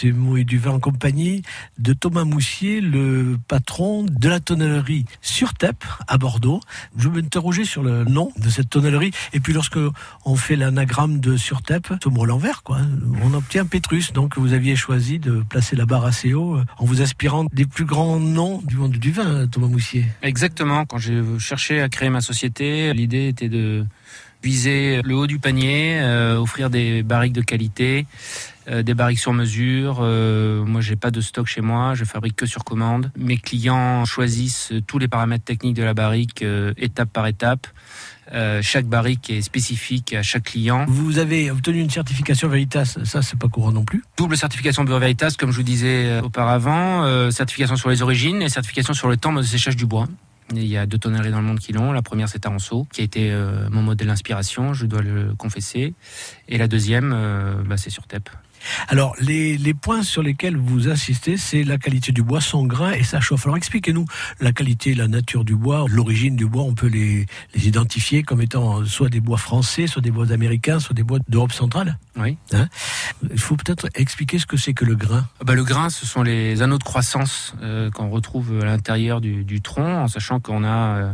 et 0.04 0.44
du 0.44 0.58
vin 0.58 0.72
en 0.72 0.80
compagnie 0.80 1.44
de 1.78 1.94
Thomas 1.94 2.24
Moussier, 2.24 2.82
le 2.82 3.38
patron 3.48 4.04
de 4.04 4.30
la 4.30 4.40
tonnellerie 4.40 5.06
sur 5.22 5.54
Tep 5.54 5.84
à 6.08 6.18
Bordeaux. 6.18 6.60
Je 6.98 7.10
vais 7.10 7.22
m'interroger 7.22 7.66
sur 7.66 7.84
le 7.84 8.04
nom 8.06 8.32
de 8.38 8.50
cette 8.50 8.70
tonnellerie 8.70 9.12
et 9.34 9.40
puis 9.40 9.54
lorsque 9.54 9.80
on 10.26 10.36
fait 10.36 10.56
l'anagramme 10.56 11.20
de 11.20 11.38
sur 11.38 11.62
Tep, 11.62 11.94
ce 12.04 12.10
mot 12.10 12.26
l'envers 12.26 12.64
quoi, 12.64 12.80
on 13.24 13.34
obtient 13.34 13.66
Pétrus. 13.66 14.14
Donc 14.14 14.38
vous 14.38 14.54
aviez 14.54 14.76
choisi 14.76 15.20
de 15.20 15.44
placer 15.48 15.76
la 15.76 15.86
barre 15.86 16.06
assez 16.06 16.34
haut 16.34 16.56
euh, 16.56 16.66
en 16.78 16.86
vous 16.86 17.02
inspirant 17.02 17.46
des 17.54 17.66
plus 17.66 17.86
grands 17.86 18.20
noms 18.20 18.62
du 18.66 18.78
monde 18.78 18.92
du 18.92 19.12
vin, 19.12 19.48
Thomas 19.48 19.68
Moussier. 19.68 20.06
Exactement. 20.24 20.86
Quand 20.86 20.98
j'ai 20.98 21.22
cherché 21.40 21.82
à 21.82 21.90
créer 21.90 22.10
ma 22.10 22.22
société, 22.22 22.94
l'idée 22.94 23.28
était 23.28 23.50
de 23.50 23.86
viser 24.44 25.02
le 25.04 25.16
haut 25.16 25.28
du 25.28 25.40
panier, 25.40 26.00
euh, 26.00 26.38
offrir 26.38 26.70
des 26.70 27.04
barriques 27.04 27.34
de 27.34 27.42
qualité, 27.42 28.06
euh, 28.68 28.84
des 28.84 28.94
barriques 28.94 29.20
sur 29.20 29.34
mesure. 29.34 30.00
Euh, 30.02 30.64
moi, 30.64 30.82
j'ai 30.82 30.96
pas 30.96 31.12
de 31.12 31.22
stock 31.22 31.48
chez 31.48 31.62
moi, 31.62 31.94
je 31.96 32.04
fabrique 32.06 32.36
que 32.36 32.46
sur 32.46 32.64
commande. 32.64 33.12
Mes 33.18 33.38
clients 33.38 34.06
choisissent 34.06 34.74
tous 34.88 35.00
les 35.00 35.08
paramètres 35.08 35.46
techniques 35.46 35.76
de 35.76 35.84
la 35.84 35.94
barrique 35.94 36.44
euh, 36.44 36.74
étape 36.78 37.12
par 37.12 37.28
étape. 37.28 37.68
Euh, 38.34 38.62
chaque 38.62 38.86
barrique 38.86 39.30
est 39.30 39.42
spécifique 39.42 40.14
à 40.14 40.24
chaque 40.24 40.44
client. 40.44 40.86
Vous 40.88 41.18
avez 41.18 41.52
obtenu 41.52 41.80
une 41.80 41.90
certification 41.90 42.48
Veritas, 42.48 42.98
ça 43.04 43.22
c'est 43.22 43.38
pas 43.38 43.50
courant 43.50 43.74
non 43.74 43.84
plus. 43.84 44.04
Double 44.16 44.38
certification 44.38 44.86
Bureau 44.86 45.00
Veritas, 45.00 45.36
comme 45.38 45.52
je 45.52 45.58
vous 45.58 45.64
disais 45.64 46.22
auparavant, 46.22 47.30
certification 47.30 47.76
sur 47.76 47.90
les 47.90 48.02
origines 48.02 48.42
et 48.42 48.48
certification 48.48 48.94
sur 48.94 49.10
le 49.10 49.18
temps 49.18 49.34
de 49.34 49.42
séchage 49.42 49.76
du 49.76 49.86
bois. 49.86 50.08
Il 50.54 50.66
y 50.66 50.78
a 50.78 50.86
deux 50.86 50.98
tonneries 50.98 51.32
dans 51.32 51.40
le 51.40 51.48
monde 51.48 51.60
qui 51.60 51.74
l'ont. 51.74 51.92
La 51.92 52.02
première, 52.02 52.28
c'est 52.28 52.40
Taranceau, 52.40 52.88
qui 52.92 53.02
a 53.02 53.04
été 53.04 53.32
euh, 53.32 53.70
mon 53.70 53.82
modèle 53.82 54.08
d'inspiration, 54.08 54.74
je 54.74 54.86
dois 54.86 55.02
le 55.02 55.34
confesser. 55.38 55.94
Et 56.50 56.58
la 56.58 56.68
deuxième, 56.68 57.14
euh, 57.14 57.56
bah, 57.66 57.78
c'est 57.78 57.90
sur 57.90 58.08
TEP. 58.08 58.30
Alors, 58.88 59.16
les, 59.20 59.58
les 59.58 59.74
points 59.74 60.04
sur 60.04 60.24
lesquels 60.24 60.58
vous 60.58 60.90
insistez, 60.90 61.38
c'est 61.38 61.64
la 61.64 61.78
qualité 61.78 62.12
du 62.12 62.24
bois, 62.24 62.42
son 62.42 62.66
grain 62.66 62.92
et 62.92 63.04
sa 63.04 63.20
chauffe. 63.20 63.46
Alors, 63.46 63.58
expliquez-nous 63.58 64.06
la 64.40 64.52
qualité, 64.52 64.94
la 64.94 65.08
nature 65.08 65.44
du 65.46 65.56
bois, 65.56 65.86
l'origine 65.90 66.36
du 66.36 66.48
bois. 66.48 66.64
On 66.64 66.74
peut 66.74 66.88
les, 66.88 67.26
les 67.56 67.68
identifier 67.68 68.24
comme 68.24 68.42
étant 68.42 68.86
soit 68.86 69.10
des 69.10 69.20
bois 69.20 69.38
français, 69.38 69.88
soit 69.88 70.02
des 70.02 70.12
bois 70.12 70.32
américains, 70.32 70.80
soit 70.80 70.94
des 70.94 71.04
bois 71.04 71.20
d'Europe 71.28 71.54
centrale? 71.54 71.98
Oui. 72.18 72.38
Hein? 72.54 72.68
Il 73.32 73.40
faut 73.40 73.56
peut-être 73.56 73.88
expliquer 73.96 74.40
ce 74.40 74.46
que 74.46 74.58
c'est 74.58 74.74
que 74.74 74.86
le 74.86 74.96
grain. 74.96 75.28
Bah, 75.44 75.56
le 75.56 75.64
grain, 75.64 75.90
ce 75.90 76.06
sont 76.06 76.24
les 76.24 76.62
anneaux 76.62 76.78
de 76.78 76.84
croissance 76.84 77.54
euh, 77.62 77.90
qu'on 77.92 78.10
retrouve 78.10 78.60
à 78.62 78.66
l'intérieur 78.66 79.22
du, 79.22 79.44
du 79.44 79.62
tronc, 79.62 80.04
en 80.04 80.08
sachant 80.08 80.40
qu'on 80.40 80.64
a, 80.64 80.98
euh, 80.98 81.14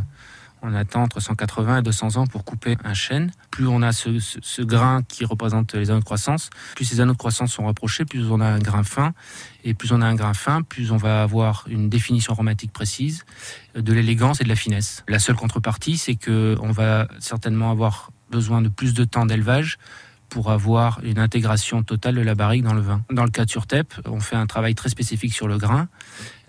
on 0.67 0.73
attend 0.73 1.03
entre 1.03 1.21
180 1.21 1.79
et 1.79 1.81
200 1.81 2.17
ans 2.17 2.27
pour 2.27 2.43
couper 2.43 2.77
un 2.83 2.93
chêne. 2.93 3.31
Plus 3.51 3.67
on 3.67 3.81
a 3.81 3.93
ce, 3.93 4.61
grain 4.61 5.01
qui 5.03 5.23
représente 5.23 5.73
les 5.75 5.89
anneaux 5.89 6.01
de 6.01 6.05
croissance, 6.05 6.49
plus 6.75 6.85
ces 6.85 6.99
anneaux 6.99 7.13
de 7.13 7.17
croissance 7.17 7.53
sont 7.53 7.65
rapprochés, 7.65 8.03
plus 8.05 8.29
on 8.29 8.41
a 8.41 8.45
un 8.45 8.59
grain 8.59 8.83
fin. 8.83 9.13
Et 9.63 9.73
plus 9.73 9.91
on 9.91 10.01
a 10.01 10.05
un 10.05 10.15
grain 10.15 10.33
fin, 10.33 10.61
plus 10.61 10.91
on 10.91 10.97
va 10.97 11.23
avoir 11.23 11.65
une 11.69 11.89
définition 11.89 12.33
aromatique 12.33 12.71
précise, 12.71 13.25
de 13.75 13.93
l'élégance 13.93 14.41
et 14.41 14.43
de 14.43 14.49
la 14.49 14.55
finesse. 14.55 15.03
La 15.07 15.19
seule 15.19 15.35
contrepartie, 15.35 15.97
c'est 15.97 16.15
que 16.15 16.55
on 16.61 16.71
va 16.71 17.07
certainement 17.19 17.71
avoir 17.71 18.11
besoin 18.29 18.61
de 18.61 18.69
plus 18.69 18.93
de 18.93 19.05
temps 19.05 19.25
d'élevage 19.25 19.77
pour 20.29 20.51
avoir 20.51 20.99
une 21.03 21.19
intégration 21.19 21.83
totale 21.83 22.15
de 22.15 22.21
la 22.21 22.35
barrique 22.35 22.63
dans 22.63 22.73
le 22.73 22.81
vin. 22.81 23.01
Dans 23.09 23.23
le 23.23 23.29
cas 23.29 23.45
de 23.45 23.49
Surtep, 23.49 23.93
on 24.05 24.19
fait 24.19 24.35
un 24.35 24.45
travail 24.45 24.75
très 24.75 24.89
spécifique 24.89 25.33
sur 25.33 25.47
le 25.47 25.57
grain. 25.57 25.87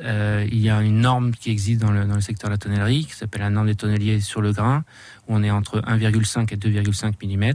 Euh, 0.00 0.46
il 0.50 0.58
y 0.58 0.70
a 0.70 0.80
une 0.82 1.00
norme 1.00 1.32
qui 1.32 1.50
existe 1.50 1.80
dans 1.80 1.90
le, 1.90 2.20
secteur 2.20 2.48
de 2.48 2.54
la 2.54 2.58
tonnellerie, 2.58 3.04
qui 3.04 3.14
s'appelle 3.14 3.40
la 3.42 3.50
norme 3.50 3.66
des 3.66 3.74
tonneliers 3.74 4.20
sur 4.20 4.40
le 4.40 4.52
grain, 4.52 4.84
où 5.26 5.34
on 5.34 5.42
est 5.42 5.50
entre 5.50 5.80
1,5 5.80 6.52
et 6.52 6.56
2,5 6.56 7.14
mm. 7.22 7.54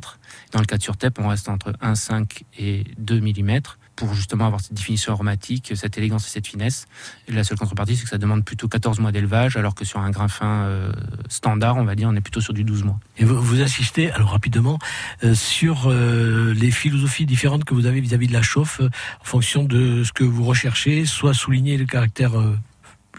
Dans 0.51 0.59
le 0.59 0.65
cas 0.65 0.77
de 0.77 0.83
Surtep, 0.83 1.19
on 1.19 1.27
reste 1.27 1.49
entre 1.49 1.71
1,5 1.81 2.43
et 2.59 2.83
2 2.97 3.21
mm 3.21 3.61
pour 3.95 4.13
justement 4.13 4.45
avoir 4.45 4.61
cette 4.61 4.73
définition 4.73 5.13
aromatique, 5.13 5.73
cette 5.75 5.97
élégance 5.97 6.27
et 6.27 6.29
cette 6.29 6.47
finesse. 6.47 6.87
La 7.27 7.43
seule 7.43 7.57
contrepartie, 7.57 7.95
c'est 7.95 8.03
que 8.03 8.09
ça 8.09 8.17
demande 8.17 8.43
plutôt 8.43 8.67
14 8.67 8.99
mois 8.99 9.11
d'élevage, 9.11 9.57
alors 9.57 9.75
que 9.75 9.85
sur 9.85 9.99
un 9.99 10.09
grain 10.09 10.27
fin 10.27 10.63
euh, 10.63 10.91
standard, 11.29 11.77
on 11.77 11.83
va 11.83 11.95
dire, 11.95 12.09
on 12.09 12.15
est 12.15 12.21
plutôt 12.21 12.41
sur 12.41 12.53
du 12.53 12.63
12 12.63 12.83
mois. 12.83 12.99
Et 13.17 13.25
vous, 13.25 13.41
vous 13.41 13.61
insistez, 13.61 14.11
alors 14.11 14.31
rapidement, 14.31 14.79
euh, 15.23 15.35
sur 15.35 15.87
euh, 15.87 16.53
les 16.53 16.71
philosophies 16.71 17.25
différentes 17.25 17.63
que 17.63 17.73
vous 17.73 17.85
avez 17.85 18.01
vis-à-vis 18.01 18.27
de 18.27 18.33
la 18.33 18.41
chauffe, 18.41 18.81
en 18.81 19.23
fonction 19.23 19.63
de 19.63 20.03
ce 20.03 20.11
que 20.11 20.23
vous 20.23 20.43
recherchez, 20.43 21.05
soit 21.05 21.33
souligner 21.33 21.77
le 21.77 21.85
caractère 21.85 22.33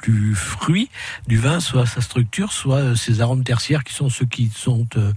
plus 0.04 0.34
fruit 0.34 0.90
du 1.26 1.38
vin, 1.38 1.60
soit 1.60 1.86
sa 1.86 2.02
structure, 2.02 2.52
soit 2.52 2.76
euh, 2.76 2.94
ses 2.94 3.22
arômes 3.22 3.42
tertiaires 3.42 3.84
qui 3.84 3.94
sont 3.94 4.10
ceux 4.10 4.26
qui 4.26 4.50
sont 4.54 4.86
euh, 4.98 5.12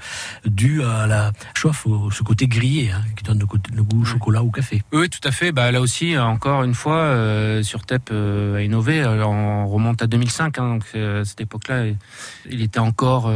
dus 0.45 0.81
à 0.81 1.07
la 1.07 1.33
chauffe, 1.55 1.85
au, 1.85 2.09
ce 2.09 2.23
côté 2.23 2.47
grillé, 2.47 2.91
hein, 2.91 3.01
qui 3.17 3.25
donne 3.25 3.39
le, 3.39 3.45
côté, 3.45 3.69
le 3.75 3.83
goût 3.83 4.05
chocolat 4.05 4.43
ou 4.43 4.49
café. 4.49 4.83
Oui, 4.93 5.09
tout 5.09 5.25
à 5.27 5.31
fait. 5.31 5.51
Bah, 5.51 5.71
là 5.71 5.81
aussi, 5.81 6.15
euh, 6.15 6.23
encore 6.23 6.63
une 6.63 6.73
fois, 6.73 6.99
euh, 6.99 7.63
sur 7.63 7.85
TEP 7.85 8.09
euh, 8.13 8.55
a 8.55 8.61
innové. 8.61 9.05
On 9.05 9.67
remonte 9.67 10.01
à 10.01 10.07
2005. 10.07 10.57
Hein, 10.57 10.75
donc, 10.75 10.83
à 10.95 11.25
cette 11.25 11.41
époque-là, 11.41 11.85
il 12.49 12.61
était 12.61 12.79
encore 12.79 13.31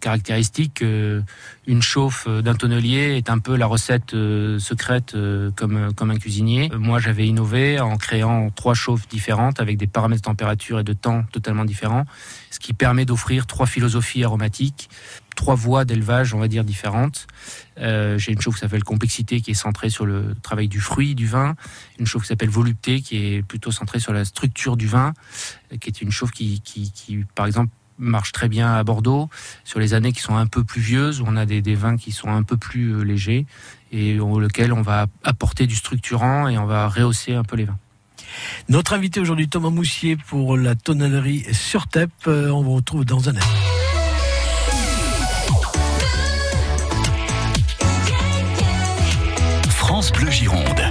caractéristique 0.00 0.74
que 0.74 1.22
une 1.66 1.82
chauffe 1.82 2.28
d'un 2.28 2.54
tonnelier 2.54 3.16
est 3.16 3.30
un 3.30 3.38
peu 3.38 3.56
la 3.56 3.66
recette 3.66 4.14
secrète 4.58 5.14
comme, 5.56 5.92
comme 5.94 6.10
un 6.10 6.16
cuisinier. 6.16 6.70
Moi, 6.78 6.98
j'avais 6.98 7.26
innové 7.26 7.80
en 7.80 7.96
créant 7.96 8.50
trois 8.50 8.74
chauffes 8.74 9.08
différentes 9.08 9.60
avec 9.60 9.76
des 9.76 9.86
paramètres 9.86 10.22
de 10.22 10.26
température 10.26 10.67
et 10.76 10.82
de 10.84 10.92
temps 10.92 11.24
totalement 11.32 11.64
différents, 11.64 12.04
ce 12.50 12.58
qui 12.58 12.74
permet 12.74 13.04
d'offrir 13.04 13.46
trois 13.46 13.66
philosophies 13.66 14.24
aromatiques 14.24 14.88
trois 15.38 15.54
voies 15.54 15.84
d'élevage, 15.84 16.34
on 16.34 16.40
va 16.40 16.48
dire, 16.48 16.64
différentes. 16.64 17.28
Euh, 17.78 18.18
J'ai 18.18 18.32
une 18.32 18.40
chauffe 18.40 18.56
qui 18.56 18.60
s'appelle 18.60 18.82
complexité, 18.82 19.40
qui 19.40 19.52
est 19.52 19.54
centrée 19.54 19.88
sur 19.88 20.04
le 20.04 20.34
travail 20.42 20.66
du 20.66 20.80
fruit, 20.80 21.14
du 21.14 21.28
vin. 21.28 21.54
Une 22.00 22.06
chauffe 22.06 22.22
qui 22.22 22.28
s'appelle 22.28 22.50
volupté, 22.50 23.00
qui 23.00 23.16
est 23.24 23.42
plutôt 23.42 23.70
centrée 23.70 24.00
sur 24.00 24.12
la 24.12 24.24
structure 24.24 24.76
du 24.76 24.88
vin, 24.88 25.14
euh, 25.72 25.76
qui 25.76 25.88
est 25.88 26.02
une 26.02 26.10
chauffe 26.10 26.32
qui, 26.32 26.60
par 27.36 27.46
exemple, 27.46 27.70
marche 27.98 28.32
très 28.32 28.48
bien 28.48 28.74
à 28.74 28.82
Bordeaux, 28.82 29.30
sur 29.64 29.78
les 29.78 29.94
années 29.94 30.12
qui 30.12 30.20
sont 30.20 30.36
un 30.36 30.46
peu 30.48 30.64
pluvieuses, 30.64 31.20
où 31.20 31.24
on 31.28 31.36
a 31.36 31.46
des, 31.46 31.62
des 31.62 31.76
vins 31.76 31.96
qui 31.96 32.10
sont 32.10 32.30
un 32.30 32.42
peu 32.42 32.56
plus 32.56 32.96
euh, 32.96 33.02
légers, 33.02 33.46
et 33.92 34.18
au 34.18 34.40
lequel 34.40 34.72
on 34.72 34.82
va 34.82 35.06
apporter 35.22 35.68
du 35.68 35.76
structurant 35.76 36.48
et 36.48 36.58
on 36.58 36.66
va 36.66 36.88
rehausser 36.88 37.34
un 37.34 37.44
peu 37.44 37.56
les 37.56 37.64
vins. 37.64 37.78
Notre 38.68 38.92
invité 38.92 39.20
aujourd'hui, 39.20 39.48
Thomas 39.48 39.70
Moussier, 39.70 40.16
pour 40.16 40.56
la 40.56 40.74
tonnellerie 40.74 41.46
sur 41.52 41.86
Tep. 41.86 42.10
Euh, 42.26 42.48
on 42.50 42.62
vous 42.62 42.74
retrouve 42.74 43.04
dans 43.04 43.28
un 43.28 43.36
instant. 43.36 43.48
France 49.68 50.12
Bleu 50.12 50.30
Gironde. 50.30 50.87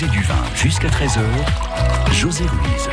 13h, 0.00 1.20
José 2.14 2.44
Ruiz. 2.46 2.88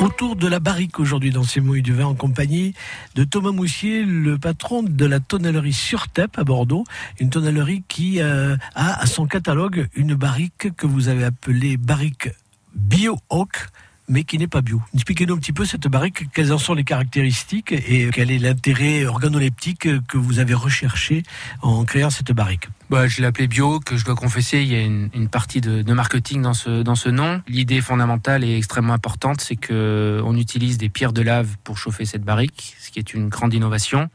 Autour 0.00 0.34
de 0.34 0.48
la 0.48 0.60
barrique 0.60 0.98
aujourd'hui 0.98 1.30
dans 1.30 1.42
ces 1.42 1.60
mouilles 1.60 1.82
du 1.82 1.92
vin 1.92 2.06
en 2.06 2.14
compagnie 2.14 2.72
de 3.14 3.24
Thomas 3.24 3.50
Moussier, 3.50 4.02
le 4.02 4.38
patron 4.38 4.82
de 4.82 5.04
la 5.04 5.20
tonnellerie 5.20 5.74
Surtep 5.74 6.38
à 6.38 6.44
Bordeaux. 6.44 6.84
Une 7.20 7.28
tonnellerie 7.28 7.82
qui 7.86 8.22
euh, 8.22 8.56
a 8.74 8.98
à 8.98 9.04
son 9.04 9.26
catalogue 9.26 9.88
une 9.94 10.14
barrique 10.14 10.74
que 10.74 10.86
vous 10.86 11.08
avez 11.08 11.24
appelée 11.24 11.76
barrique 11.76 12.30
Bio 12.74 13.18
Oak 13.28 13.68
mais 14.08 14.24
qui 14.24 14.38
n'est 14.38 14.48
pas 14.48 14.62
bio. 14.62 14.82
Expliquez-nous 14.94 15.34
un 15.34 15.38
petit 15.38 15.52
peu 15.52 15.64
cette 15.64 15.86
barrique, 15.88 16.30
quelles 16.32 16.52
en 16.52 16.58
sont 16.58 16.74
les 16.74 16.84
caractéristiques 16.84 17.72
et 17.72 18.08
quel 18.12 18.30
est 18.30 18.38
l'intérêt 18.38 19.04
organoleptique 19.04 19.88
que 20.06 20.18
vous 20.18 20.38
avez 20.38 20.54
recherché 20.54 21.22
en 21.62 21.84
créant 21.84 22.10
cette 22.10 22.32
barrique? 22.32 22.68
Bah, 22.90 23.06
je 23.06 23.20
l'ai 23.20 23.26
appelé 23.26 23.48
bio, 23.48 23.80
que 23.80 23.98
je 23.98 24.04
dois 24.04 24.14
confesser, 24.14 24.62
il 24.62 24.68
y 24.68 24.74
a 24.74 24.80
une, 24.80 25.28
partie 25.28 25.60
de, 25.60 25.82
de, 25.82 25.92
marketing 25.92 26.40
dans 26.40 26.54
ce, 26.54 26.82
dans 26.82 26.94
ce 26.94 27.10
nom. 27.10 27.42
L'idée 27.46 27.82
fondamentale 27.82 28.44
et 28.44 28.56
extrêmement 28.56 28.94
importante, 28.94 29.42
c'est 29.42 29.56
que 29.56 30.22
on 30.24 30.36
utilise 30.36 30.78
des 30.78 30.88
pierres 30.88 31.12
de 31.12 31.20
lave 31.20 31.56
pour 31.64 31.76
chauffer 31.76 32.06
cette 32.06 32.24
barrique, 32.24 32.76
ce 32.80 32.90
qui 32.90 32.98
est 32.98 33.12
une 33.12 33.28
grande 33.28 33.52
innovation. 33.52 34.08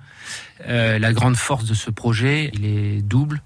Euh, 0.67 0.97
la 0.99 1.13
grande 1.13 1.35
force 1.35 1.65
de 1.65 1.73
ce 1.73 1.89
projet, 1.89 2.49
il 2.53 2.65
est 2.65 3.01
double. 3.01 3.41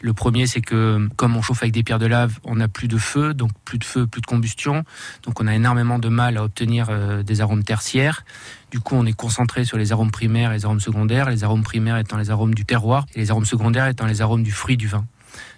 Le 0.00 0.12
premier, 0.12 0.46
c'est 0.46 0.60
que 0.60 1.08
comme 1.16 1.36
on 1.36 1.42
chauffe 1.42 1.62
avec 1.62 1.72
des 1.72 1.82
pierres 1.82 1.98
de 1.98 2.06
lave, 2.06 2.38
on 2.44 2.56
n'a 2.56 2.68
plus 2.68 2.88
de 2.88 2.98
feu, 2.98 3.34
donc 3.34 3.50
plus 3.64 3.78
de 3.78 3.84
feu, 3.84 4.06
plus 4.06 4.20
de 4.20 4.26
combustion. 4.26 4.84
Donc 5.22 5.40
on 5.40 5.46
a 5.46 5.54
énormément 5.54 5.98
de 5.98 6.08
mal 6.08 6.36
à 6.38 6.44
obtenir 6.44 6.86
euh, 6.90 7.22
des 7.22 7.40
arômes 7.40 7.64
tertiaires. 7.64 8.24
Du 8.70 8.80
coup, 8.80 8.94
on 8.94 9.04
est 9.04 9.12
concentré 9.12 9.64
sur 9.64 9.76
les 9.76 9.92
arômes 9.92 10.10
primaires 10.10 10.52
et 10.52 10.54
les 10.54 10.64
arômes 10.64 10.80
secondaires. 10.80 11.28
Les 11.28 11.44
arômes 11.44 11.62
primaires 11.62 11.98
étant 11.98 12.16
les 12.16 12.30
arômes 12.30 12.54
du 12.54 12.64
terroir 12.64 13.06
et 13.14 13.18
les 13.18 13.30
arômes 13.30 13.44
secondaires 13.44 13.86
étant 13.86 14.06
les 14.06 14.22
arômes 14.22 14.42
du 14.42 14.52
fruit 14.52 14.76
du 14.76 14.88
vin. 14.88 15.04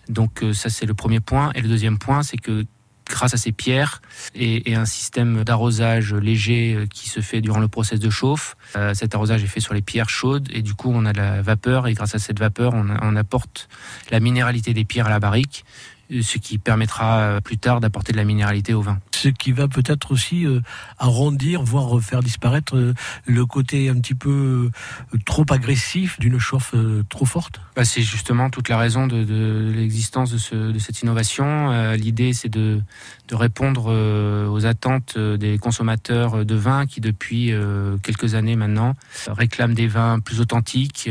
Donc 0.09 0.42
euh, 0.42 0.53
ça, 0.53 0.68
c'est 0.68 0.87
le 0.87 0.94
premier 0.94 1.20
point. 1.20 1.53
Et 1.55 1.61
le 1.61 1.68
deuxième 1.68 1.98
point, 1.98 2.22
c'est 2.22 2.37
que 2.37 2.66
grâce 3.08 3.34
à 3.34 3.36
ces 3.36 3.52
pierres 3.52 4.02
et, 4.34 4.74
un 4.74 4.86
système 4.86 5.44
d'arrosage 5.44 6.14
léger 6.14 6.74
euh, 6.74 6.86
qui 6.86 7.08
se 7.08 7.20
fait 7.20 7.40
durant 7.40 7.60
le 7.60 7.68
process 7.68 8.00
de 8.00 8.10
chauffe. 8.10 8.56
Euh, 8.76 8.94
cet 8.94 9.14
arrosage 9.14 9.44
est 9.44 9.48
fait 9.48 9.60
sur 9.60 9.74
les 9.74 9.82
pierres 9.82 10.08
chaudes 10.08 10.48
et 10.52 10.62
du 10.62 10.74
coup 10.74 10.90
on 10.92 11.04
a 11.04 11.12
de 11.12 11.18
la 11.18 11.42
vapeur 11.42 11.86
et 11.86 11.94
grâce 11.94 12.14
à 12.14 12.18
cette 12.18 12.38
vapeur 12.38 12.72
on 12.74 13.16
apporte 13.16 13.68
la 14.10 14.20
minéralité 14.20 14.74
des 14.74 14.84
pierres 14.84 15.06
à 15.06 15.10
la 15.10 15.20
barrique 15.20 15.64
ce 16.10 16.38
qui 16.38 16.58
permettra 16.58 17.40
plus 17.42 17.58
tard 17.58 17.80
d'apporter 17.80 18.12
de 18.12 18.16
la 18.16 18.24
minéralité 18.24 18.74
au 18.74 18.82
vin. 18.82 18.98
Ce 19.24 19.28
qui 19.30 19.52
va 19.52 19.68
peut-être 19.68 20.12
aussi 20.12 20.44
euh, 20.44 20.60
arrondir, 20.98 21.62
voire 21.62 21.98
faire 22.02 22.22
disparaître 22.22 22.76
euh, 22.76 22.94
le 23.24 23.46
côté 23.46 23.88
un 23.88 23.94
petit 23.94 24.14
peu 24.14 24.70
euh, 25.14 25.18
trop 25.24 25.46
agressif 25.50 26.18
d'une 26.18 26.38
chauffe 26.38 26.74
trop 27.08 27.24
forte 27.24 27.60
bah, 27.74 27.84
C'est 27.84 28.02
justement 28.02 28.50
toute 28.50 28.68
la 28.68 28.76
raison 28.76 29.06
de, 29.06 29.24
de 29.24 29.72
l'existence 29.74 30.30
de, 30.30 30.38
ce, 30.38 30.54
de, 30.54 30.78
cette 30.78 31.00
innovation. 31.00 31.70
Euh, 31.72 31.96
L'idée, 31.96 32.32
c'est 32.34 32.50
de, 32.50 32.82
de, 33.28 33.34
répondre 33.34 33.87
euh, 33.88 34.48
aux 34.48 34.66
attentes 34.66 35.18
des 35.18 35.58
consommateurs 35.58 36.44
de 36.44 36.54
vin 36.54 36.87
qui, 36.87 37.00
depuis 37.00 37.52
euh, 37.52 37.96
quelques 38.02 38.34
années 38.34 38.56
maintenant, 38.56 38.94
réclament 39.28 39.74
des 39.74 39.87
vins 39.87 40.20
plus 40.20 40.40
authentiques, 40.40 41.10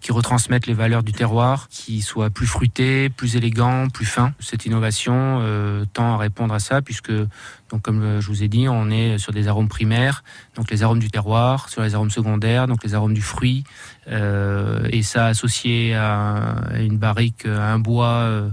qui 0.00 0.12
retransmettent 0.12 0.66
les 0.66 0.74
valeurs 0.74 1.02
du 1.02 1.12
terroir, 1.12 1.68
qui 1.68 2.02
soient 2.02 2.30
plus 2.30 2.46
fruités, 2.46 3.08
plus 3.08 3.36
élégants, 3.36 3.88
plus 3.88 4.06
fins. 4.06 4.32
Cette 4.40 4.66
innovation 4.66 5.40
tend 5.92 6.14
à 6.14 6.16
répondre 6.16 6.54
à 6.54 6.58
ça, 6.58 6.82
puisque 6.82 7.12
donc, 7.70 7.82
comme 7.82 8.20
je 8.20 8.26
vous 8.28 8.42
ai 8.42 8.48
dit, 8.48 8.68
on 8.68 8.90
est 8.90 9.18
sur 9.18 9.32
des 9.32 9.48
arômes 9.48 9.68
primaires, 9.68 10.22
donc 10.54 10.70
les 10.70 10.82
arômes 10.82 11.00
du 11.00 11.10
terroir, 11.10 11.68
sur 11.68 11.82
les 11.82 11.94
arômes 11.94 12.10
secondaires, 12.10 12.68
donc 12.68 12.84
les 12.84 12.94
arômes 12.94 13.14
du 13.14 13.22
fruit, 13.22 13.64
euh, 14.08 14.86
et 14.90 15.02
ça 15.02 15.26
associé 15.26 15.94
à 15.94 16.56
une 16.78 16.96
barrique, 16.96 17.44
à 17.46 17.72
un 17.72 17.78
bois 17.78 18.06
euh, 18.06 18.48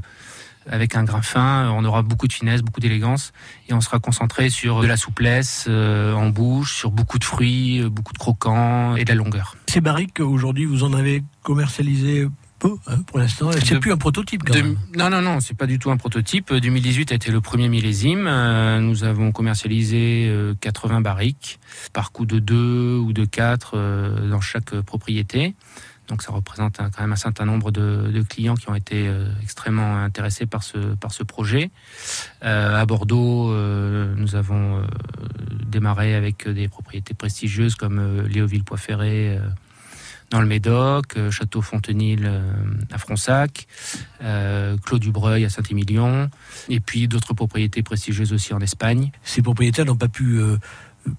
avec 0.69 0.95
un 0.95 1.03
grain 1.03 1.21
fin, 1.21 1.69
on 1.71 1.83
aura 1.85 2.01
beaucoup 2.01 2.27
de 2.27 2.33
finesse, 2.33 2.61
beaucoup 2.61 2.79
d'élégance, 2.79 3.33
et 3.69 3.73
on 3.73 3.81
sera 3.81 3.99
concentré 3.99 4.49
sur 4.49 4.81
de 4.81 4.87
la 4.87 4.97
souplesse 4.97 5.65
euh, 5.67 6.13
en 6.13 6.29
bouche, 6.29 6.77
sur 6.77 6.91
beaucoup 6.91 7.19
de 7.19 7.23
fruits, 7.23 7.81
beaucoup 7.89 8.13
de 8.13 8.17
croquants 8.17 8.95
et 8.95 9.03
de 9.03 9.09
la 9.09 9.15
longueur. 9.15 9.55
Ces 9.67 9.81
barriques, 9.81 10.19
aujourd'hui, 10.19 10.65
vous 10.65 10.83
en 10.83 10.93
avez 10.93 11.23
commercialisé 11.41 12.27
peu 12.63 12.77
hein, 12.87 13.01
pour 13.03 13.19
l'instant. 13.19 13.51
C'est 13.51 13.79
plus 13.79 13.91
un 13.91 13.97
prototype 13.97 14.43
quand 14.43 14.53
de, 14.53 14.61
même. 14.61 14.77
Non, 14.97 15.09
non, 15.09 15.21
non, 15.21 15.39
c'est 15.39 15.57
pas 15.57 15.67
du 15.67 15.79
tout 15.79 15.91
un 15.91 15.97
prototype. 15.97 16.53
2018 16.53 17.11
a 17.11 17.15
été 17.15 17.31
le 17.31 17.41
premier 17.41 17.67
millésime. 17.69 18.25
Euh, 18.27 18.79
nous 18.79 19.03
avons 19.03 19.31
commercialisé 19.31 20.27
euh, 20.29 20.53
80 20.61 21.01
barriques 21.01 21.59
par 21.91 22.11
coup 22.11 22.25
de 22.25 22.39
2 22.39 22.97
ou 22.97 23.13
de 23.13 23.25
4 23.25 23.71
euh, 23.75 24.29
dans 24.29 24.41
chaque 24.41 24.79
propriété. 24.81 25.55
Donc 26.07 26.21
ça 26.21 26.31
représente 26.31 26.77
quand 26.77 27.01
même 27.01 27.13
un 27.13 27.17
certain 27.17 27.45
nombre 27.45 27.71
de, 27.71 28.23
clients 28.29 28.55
qui 28.55 28.69
ont 28.69 28.75
été 28.75 29.07
euh, 29.07 29.27
extrêmement 29.41 29.97
intéressés 29.97 30.45
par 30.45 30.63
ce, 30.63 31.23
projet. 31.23 31.71
Euh, 32.43 32.75
à 32.75 32.85
Bordeaux, 32.85 33.51
euh, 33.51 34.13
nous 34.17 34.35
avons 34.35 34.85
démarré 35.65 36.15
avec 36.15 36.47
des 36.47 36.67
propriétés 36.67 37.13
prestigieuses 37.13 37.75
comme 37.75 38.27
Léoville-Poiferré 38.27 39.39
dans 40.29 40.41
le 40.41 40.47
Médoc, 40.47 41.17
Château 41.29 41.61
Fontenil 41.61 42.29
à 42.91 42.97
Fronsac, 42.97 43.67
Clos 44.19 44.99
du 44.99 45.11
Breuil 45.11 45.45
à 45.45 45.49
Saint-Émilion, 45.49 46.29
et 46.69 46.79
puis 46.79 47.07
d'autres 47.07 47.33
propriétés 47.33 47.83
prestigieuses 47.83 48.33
aussi 48.33 48.53
en 48.53 48.59
Espagne. 48.59 49.11
Ces 49.23 49.41
propriétaires 49.41 49.85
n'ont 49.85 49.95
pas 49.95 50.07
pu 50.09 50.41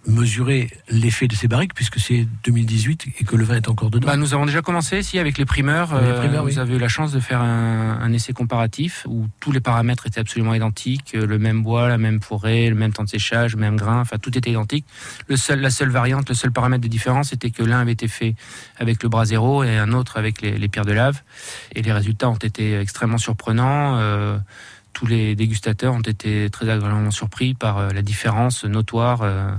mesurer 0.06 0.70
l'effet 0.88 1.28
de 1.28 1.34
ces 1.34 1.48
barriques 1.48 1.74
puisque 1.74 1.98
c'est 1.98 2.26
2018 2.44 3.06
et 3.20 3.24
que 3.24 3.36
le 3.36 3.44
vin 3.44 3.56
est 3.56 3.68
encore 3.68 3.90
dedans 3.90 4.06
bah, 4.06 4.16
Nous 4.16 4.34
avons 4.34 4.46
déjà 4.46 4.62
commencé 4.62 4.98
ici 4.98 5.18
avec 5.18 5.38
les 5.38 5.44
primeurs. 5.44 5.94
Les 6.00 6.12
primeurs 6.12 6.42
euh, 6.42 6.46
oui. 6.46 6.52
Vous 6.52 6.58
avez 6.58 6.76
eu 6.76 6.78
la 6.78 6.88
chance 6.88 7.12
de 7.12 7.20
faire 7.20 7.40
un, 7.40 7.98
un, 8.00 8.12
essai 8.12 8.32
comparatif 8.32 9.06
où 9.08 9.26
tous 9.40 9.52
les 9.52 9.60
paramètres 9.60 10.06
étaient 10.06 10.20
absolument 10.20 10.54
identiques. 10.54 11.12
Le 11.12 11.38
même 11.38 11.62
bois, 11.62 11.88
la 11.88 11.98
même 11.98 12.20
forêt, 12.20 12.68
le 12.68 12.76
même 12.76 12.92
temps 12.92 13.04
de 13.04 13.08
séchage, 13.08 13.54
le 13.54 13.60
même 13.60 13.76
grain, 13.76 14.00
enfin 14.00 14.18
tout 14.18 14.36
était 14.36 14.50
identique. 14.50 14.86
Le 15.28 15.36
seul, 15.36 15.60
la 15.60 15.70
seule 15.70 15.90
variante, 15.90 16.28
le 16.28 16.34
seul 16.34 16.52
paramètre 16.52 16.82
de 16.82 16.88
différence 16.88 17.32
était 17.32 17.50
que 17.50 17.62
l'un 17.62 17.80
avait 17.80 17.92
été 17.92 18.08
fait 18.08 18.34
avec 18.78 19.02
le 19.02 19.08
brasero 19.08 19.64
et 19.64 19.76
un 19.76 19.92
autre 19.92 20.16
avec 20.16 20.40
les, 20.40 20.56
les, 20.58 20.68
pierres 20.68 20.84
de 20.86 20.92
lave. 20.92 21.22
Et 21.74 21.82
les 21.82 21.92
résultats 21.92 22.30
ont 22.30 22.34
été 22.34 22.78
extrêmement 22.78 23.18
surprenants. 23.18 23.98
Euh, 23.98 24.38
tous 24.94 25.06
les 25.06 25.34
dégustateurs 25.34 25.92
ont 25.92 26.00
été 26.00 26.48
très 26.50 26.70
agréablement 26.70 27.10
surpris 27.10 27.52
par 27.52 27.78
euh, 27.78 27.90
la 27.90 28.00
différence 28.00 28.64
notoire 28.64 29.20
euh, 29.22 29.50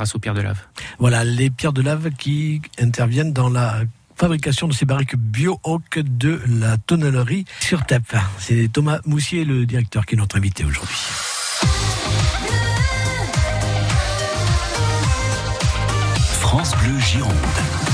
grâce 0.00 0.14
aux 0.14 0.18
pierres 0.18 0.32
de 0.32 0.40
lave. 0.40 0.56
Voilà, 0.98 1.24
les 1.24 1.50
pierres 1.50 1.74
de 1.74 1.82
lave 1.82 2.08
qui 2.12 2.62
interviennent 2.78 3.34
dans 3.34 3.50
la 3.50 3.82
fabrication 4.16 4.66
de 4.66 4.72
ces 4.72 4.86
barriques 4.86 5.14
bio-oak 5.14 5.98
de 5.98 6.40
la 6.48 6.78
tonnellerie 6.78 7.44
sur 7.60 7.84
TEP. 7.84 8.16
C'est 8.38 8.72
Thomas 8.72 9.00
Moussier, 9.04 9.44
le 9.44 9.66
directeur, 9.66 10.06
qui 10.06 10.14
est 10.14 10.18
notre 10.18 10.38
invité 10.38 10.64
aujourd'hui. 10.64 10.96
France 16.40 16.72
Bleu 16.82 16.98
Gironde. 16.98 17.89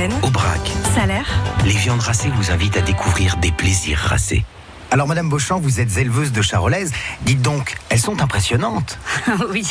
Blonde 0.00 0.10
d'Aquitaine, 0.10 0.12
Aubrac. 0.22 0.72
salaire. 0.94 1.26
Les 1.64 1.72
viandes 1.72 2.00
racées 2.00 2.30
vous 2.36 2.50
invitent 2.50 2.76
à 2.76 2.82
découvrir 2.82 3.36
des 3.36 3.52
plaisirs 3.52 3.98
racés. 3.98 4.44
Alors, 4.92 5.06
Madame 5.06 5.28
Beauchamp, 5.28 5.60
vous 5.60 5.78
êtes 5.78 5.98
éleveuse 5.98 6.32
de 6.32 6.42
charolaises. 6.42 6.90
Dites 7.22 7.40
donc, 7.40 7.76
elles 7.90 8.00
sont 8.00 8.22
impressionnantes. 8.22 8.98
oui, 9.50 9.64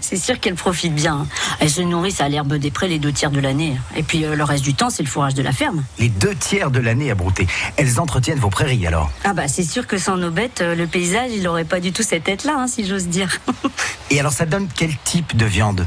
c'est 0.00 0.16
sûr 0.16 0.40
qu'elles 0.40 0.56
profitent 0.56 0.96
bien. 0.96 1.28
Elles 1.60 1.70
se 1.70 1.80
nourrissent 1.80 2.20
à 2.20 2.28
l'herbe 2.28 2.54
des 2.54 2.72
prés 2.72 2.88
les 2.88 2.98
deux 2.98 3.12
tiers 3.12 3.30
de 3.30 3.38
l'année. 3.38 3.76
Et 3.94 4.02
puis 4.02 4.24
euh, 4.24 4.34
le 4.34 4.42
reste 4.42 4.64
du 4.64 4.74
temps, 4.74 4.90
c'est 4.90 5.04
le 5.04 5.08
fourrage 5.08 5.34
de 5.34 5.42
la 5.42 5.52
ferme. 5.52 5.84
Les 6.00 6.08
deux 6.08 6.34
tiers 6.34 6.72
de 6.72 6.80
l'année 6.80 7.12
à 7.12 7.14
brouter. 7.14 7.46
Elles 7.76 8.00
entretiennent 8.00 8.40
vos 8.40 8.50
prairies 8.50 8.84
alors. 8.84 9.12
Ah 9.22 9.32
bah 9.32 9.46
c'est 9.46 9.62
sûr 9.62 9.86
que 9.86 9.96
sans 9.96 10.16
nos 10.16 10.32
bêtes, 10.32 10.60
euh, 10.60 10.74
le 10.74 10.88
paysage, 10.88 11.30
il 11.32 11.46
aurait 11.46 11.64
pas 11.64 11.78
du 11.78 11.92
tout 11.92 12.02
cette 12.02 12.24
tête-là, 12.24 12.56
hein, 12.58 12.66
si 12.66 12.84
j'ose 12.84 13.06
dire. 13.06 13.38
Et 14.10 14.18
alors, 14.18 14.32
ça 14.32 14.44
donne 14.44 14.66
quel 14.74 14.90
type 15.04 15.36
de 15.36 15.46
viande? 15.46 15.86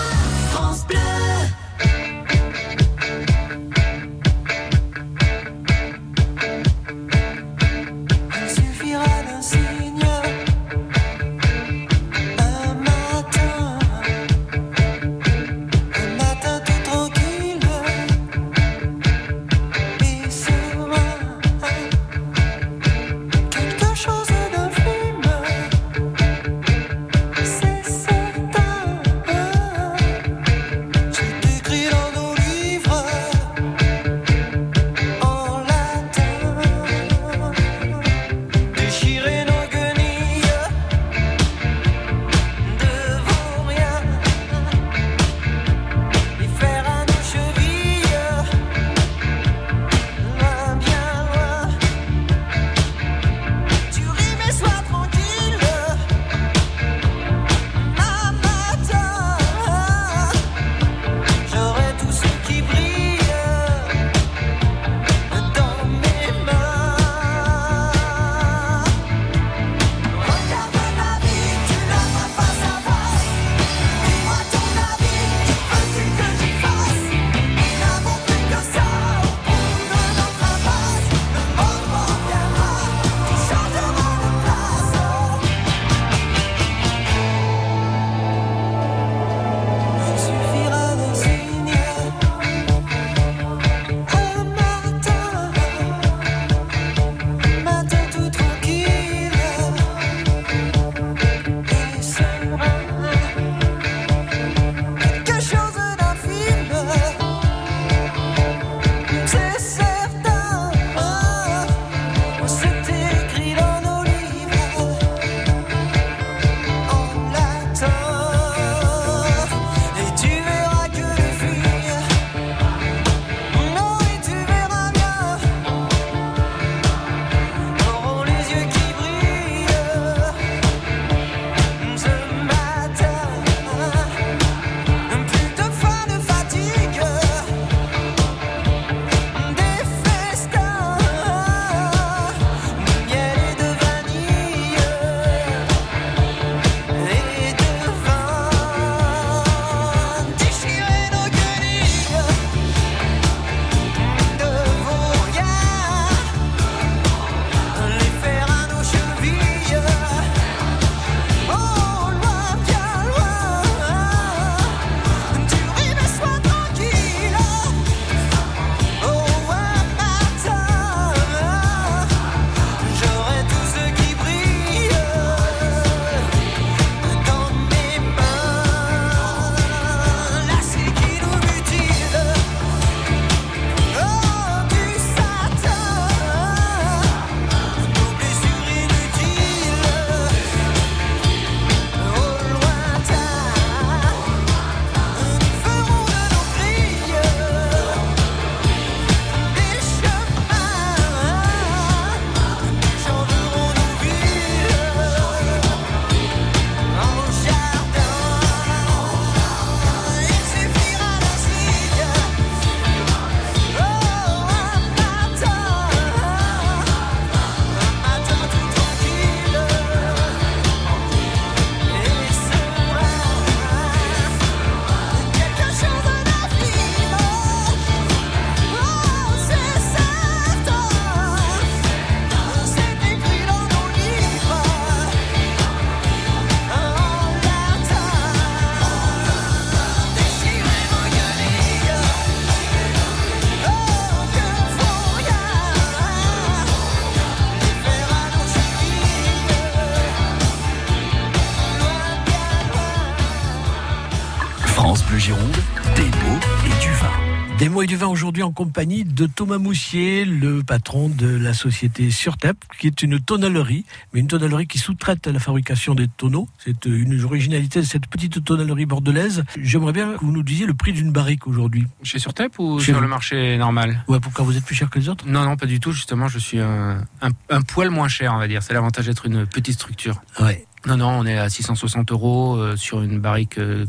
Vin 258.01 258.07
aujourd'hui 258.07 258.41
en 258.41 258.51
compagnie 258.51 259.03
de 259.03 259.27
Thomas 259.27 259.59
Moussier, 259.59 260.25
le 260.25 260.63
patron 260.63 261.07
de 261.07 261.27
la 261.27 261.53
société 261.53 262.09
Surtep, 262.09 262.57
qui 262.79 262.87
est 262.87 263.03
une 263.03 263.19
tonnellerie, 263.19 263.85
mais 264.11 264.21
une 264.21 264.27
tonnellerie 264.27 264.65
qui 264.65 264.79
sous-traite 264.79 265.27
la 265.27 265.37
fabrication 265.39 265.93
des 265.93 266.07
tonneaux. 266.07 266.49
C'est 266.57 266.85
une 266.85 267.23
originalité 267.23 267.79
de 267.81 267.85
cette 267.85 268.07
petite 268.07 268.43
tonnellerie 268.43 268.87
bordelaise. 268.87 269.43
J'aimerais 269.61 269.93
bien 269.93 270.13
que 270.13 270.25
vous 270.25 270.31
nous 270.31 270.41
disiez 270.41 270.65
le 270.65 270.73
prix 270.73 270.93
d'une 270.93 271.11
barrique 271.11 271.45
aujourd'hui. 271.45 271.85
Chez 272.01 272.17
Surtep 272.17 272.57
ou 272.57 272.79
Chez 272.79 272.85
sur 272.85 272.95
vous. 272.95 273.01
le 273.01 273.07
marché 273.07 273.57
normal? 273.59 274.03
Ouais, 274.07 274.19
pourquoi 274.19 274.45
vous 274.45 274.57
êtes 274.57 274.65
plus 274.65 274.75
cher 274.75 274.89
que 274.89 274.97
les 274.97 275.07
autres? 275.07 275.27
Non, 275.27 275.45
non, 275.45 275.55
pas 275.55 275.67
du 275.67 275.79
tout. 275.79 275.91
Justement, 275.91 276.27
je 276.27 276.39
suis 276.39 276.59
un, 276.59 277.05
un, 277.21 277.29
un 277.51 277.61
poil 277.61 277.91
moins 277.91 278.07
cher, 278.07 278.33
on 278.33 278.39
va 278.39 278.47
dire. 278.47 278.63
C'est 278.63 278.73
l'avantage 278.73 279.05
d'être 279.05 279.27
une 279.27 279.45
petite 279.45 279.75
structure. 279.75 280.23
Ouais. 280.39 280.65
Non, 280.87 280.97
non, 280.97 281.09
on 281.09 281.25
est 281.27 281.37
à 281.37 281.47
660 281.47 282.11
euros 282.11 282.55
euh, 282.55 282.75
sur 282.75 283.03
une 283.03 283.19
barrique 283.19 283.59
euh, 283.59 283.85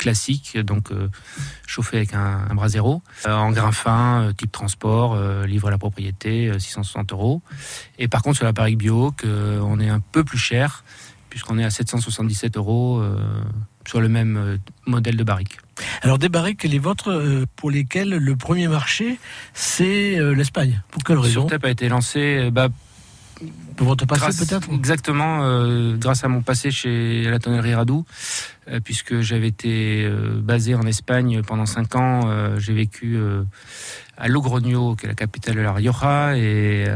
classique, 0.00 0.56
donc 0.56 0.92
euh, 0.92 1.08
chauffée 1.66 1.98
avec 1.98 2.14
un, 2.14 2.46
un 2.48 2.54
brasero, 2.54 3.02
euh, 3.26 3.34
en 3.34 3.50
grain 3.52 3.70
fin, 3.70 4.22
euh, 4.22 4.32
type 4.32 4.50
transport, 4.50 5.14
livré 5.44 5.68
à 5.68 5.70
la 5.72 5.78
propriété, 5.78 6.48
euh, 6.48 6.58
660 6.58 7.12
euros. 7.12 7.42
Et 7.98 8.08
par 8.08 8.22
contre, 8.22 8.36
sur 8.38 8.46
la 8.46 8.52
barrique 8.52 8.78
bio, 8.78 9.12
que 9.12 9.60
on 9.60 9.78
est 9.78 9.90
un 9.90 10.00
peu 10.00 10.24
plus 10.24 10.38
cher, 10.38 10.84
puisqu'on 11.28 11.58
est 11.58 11.64
à 11.64 11.70
777 11.70 12.56
euros 12.56 13.04
sur 13.86 14.00
le 14.00 14.08
même 14.08 14.58
modèle 14.86 15.16
de 15.16 15.22
barrique. 15.22 15.58
Alors 16.02 16.18
des 16.18 16.28
barriques, 16.28 16.64
les 16.64 16.78
vôtres, 16.78 17.46
pour 17.54 17.70
lesquelles 17.70 18.08
le 18.08 18.36
premier 18.36 18.66
marché, 18.66 19.20
c'est 19.54 20.18
l'Espagne? 20.34 20.82
Pour 20.90 21.04
quelle 21.04 21.18
raison? 21.18 21.42
Surtep 21.42 21.64
a 21.64 21.70
été 21.70 21.88
lancé 21.88 22.50
bah, 22.50 22.68
votre 23.78 24.06
passé 24.06 24.44
peut-être 24.44 24.68
Exactement, 24.72 25.40
euh, 25.42 25.96
grâce 25.96 26.24
à 26.24 26.28
mon 26.28 26.42
passé 26.42 26.70
chez 26.70 27.24
la 27.24 27.38
tonnerie 27.38 27.74
Radou, 27.74 28.04
euh, 28.68 28.80
puisque 28.80 29.20
j'avais 29.20 29.48
été 29.48 30.04
euh, 30.04 30.40
basé 30.40 30.74
en 30.74 30.82
Espagne 30.82 31.42
pendant 31.42 31.66
cinq 31.66 31.96
ans. 31.96 32.20
J'ai 32.58 32.74
vécu 32.74 33.18
à 34.16 34.28
Logroño, 34.28 34.96
qui 34.96 35.06
est 35.06 35.08
la 35.08 35.14
capitale 35.14 35.56
de 35.56 35.60
la 35.60 35.72
Rioja, 35.72 36.36
et 36.36 36.86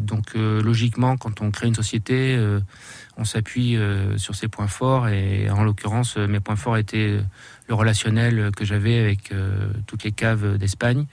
donc 0.00 0.34
logiquement, 0.34 1.16
quand 1.16 1.40
on 1.40 1.50
crée 1.50 1.68
une 1.68 1.74
société, 1.74 2.38
on 3.16 3.24
s'appuie 3.24 3.78
sur 4.16 4.34
ses 4.34 4.48
points 4.48 4.66
forts, 4.66 5.08
et 5.08 5.50
en 5.50 5.62
l'occurrence, 5.62 6.16
mes 6.16 6.40
points 6.40 6.56
forts 6.56 6.76
étaient 6.76 7.18
le 7.68 7.74
relationnel 7.74 8.50
que 8.56 8.64
j'avais 8.64 8.98
avec 8.98 9.32
toutes 9.86 10.04
les 10.04 10.12
caves 10.12 10.58
d'Espagne. 10.58 11.06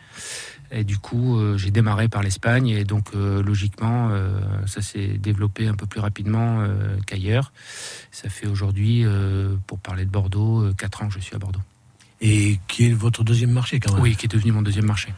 Et 0.72 0.84
du 0.84 0.97
coup, 0.97 1.38
euh, 1.38 1.57
j'ai 1.57 1.72
démarré 1.72 2.07
par 2.07 2.22
l'Espagne 2.22 2.70
et 2.70 2.84
donc 2.84 3.09
euh, 3.15 3.41
logiquement, 3.41 4.09
euh, 4.11 4.39
ça 4.67 4.82
s'est 4.82 5.17
développé 5.17 5.67
un 5.67 5.74
peu 5.74 5.86
plus 5.86 5.99
rapidement 5.99 6.63
qu'ailleurs. 7.07 7.51
Ça 8.11 8.30
fait 8.30 8.47
aujourd'hui, 8.47 9.05
pour 9.67 9.80
parler 9.80 10.05
de 10.05 10.09
Bordeaux, 10.09 10.63
euh, 10.63 10.74
quatre 10.74 11.03
ans 11.03 11.07
que 11.07 11.13
je 11.13 11.20
suis 11.20 11.36
à 11.36 11.39
Bordeaux. 11.39 11.61
Et 12.22 12.59
qui 12.67 12.88
est 12.88 12.91
votre 12.93 13.24
deuxième 13.24 13.51
marché 13.51 13.80
quand 13.80 13.93
même 13.93 14.01
Oui, 14.01 14.15
qui 14.17 14.26
est 14.26 14.30
devenu 14.30 14.51
mon 14.51 14.61
deuxième 14.61 14.86
marché. 14.86 15.13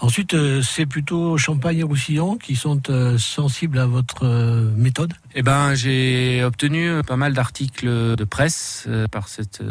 Ensuite, 0.00 0.34
euh, 0.34 0.62
c'est 0.62 0.84
plutôt 0.84 1.38
Champagne 1.38 1.78
et 1.78 1.82
Roussillon 1.84 2.38
qui 2.38 2.56
sont 2.56 2.82
euh, 2.90 3.18
sensibles 3.18 3.78
à 3.78 3.86
votre 3.86 4.24
euh, 4.26 4.68
méthode 4.76 5.12
Eh 5.36 5.42
ben, 5.42 5.74
j'ai 5.74 6.42
obtenu 6.42 6.90
pas 7.06 7.14
mal 7.14 7.34
d'articles 7.34 7.86
de 8.16 8.24
presse 8.24 8.88
par 9.12 9.28
cette, 9.28 9.62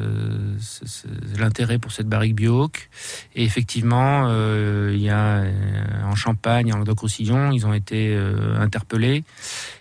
ce- 0.61 0.85
ce- 0.85 1.07
l'intérêt 1.37 1.79
pour 1.79 1.91
cette 1.91 2.07
barrique 2.07 2.35
Biohawk. 2.35 2.89
Et 3.35 3.43
effectivement, 3.43 4.29
il 4.89 5.01
y 5.01 5.09
a 5.09 5.43
en 6.05 6.15
Champagne, 6.15 6.71
en 6.71 6.77
Languedoc-Roussillon, 6.77 7.51
ils 7.51 7.65
ont 7.65 7.73
été 7.73 8.17
interpellés. 8.57 9.25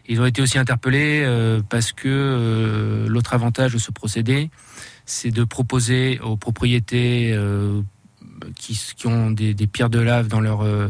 Ils 0.08 0.20
ont 0.20 0.26
été 0.26 0.42
aussi 0.42 0.58
interpellés 0.58 1.24
parce 1.68 1.92
que 1.92 3.06
l'autre 3.08 3.34
avantage 3.34 3.74
de 3.74 3.78
ce 3.78 3.92
procédé, 3.92 4.50
c'est 5.08 5.30
de 5.30 5.42
proposer 5.44 6.20
aux 6.20 6.36
propriétés 6.36 7.32
euh, 7.32 7.80
qui, 8.56 9.06
ont 9.06 9.30
des, 9.30 9.54
des 9.54 9.66
pierres 9.66 9.90
de 9.90 9.98
lave 9.98 10.28
dans 10.28 10.40
leur 10.40 10.62
euh, 10.62 10.88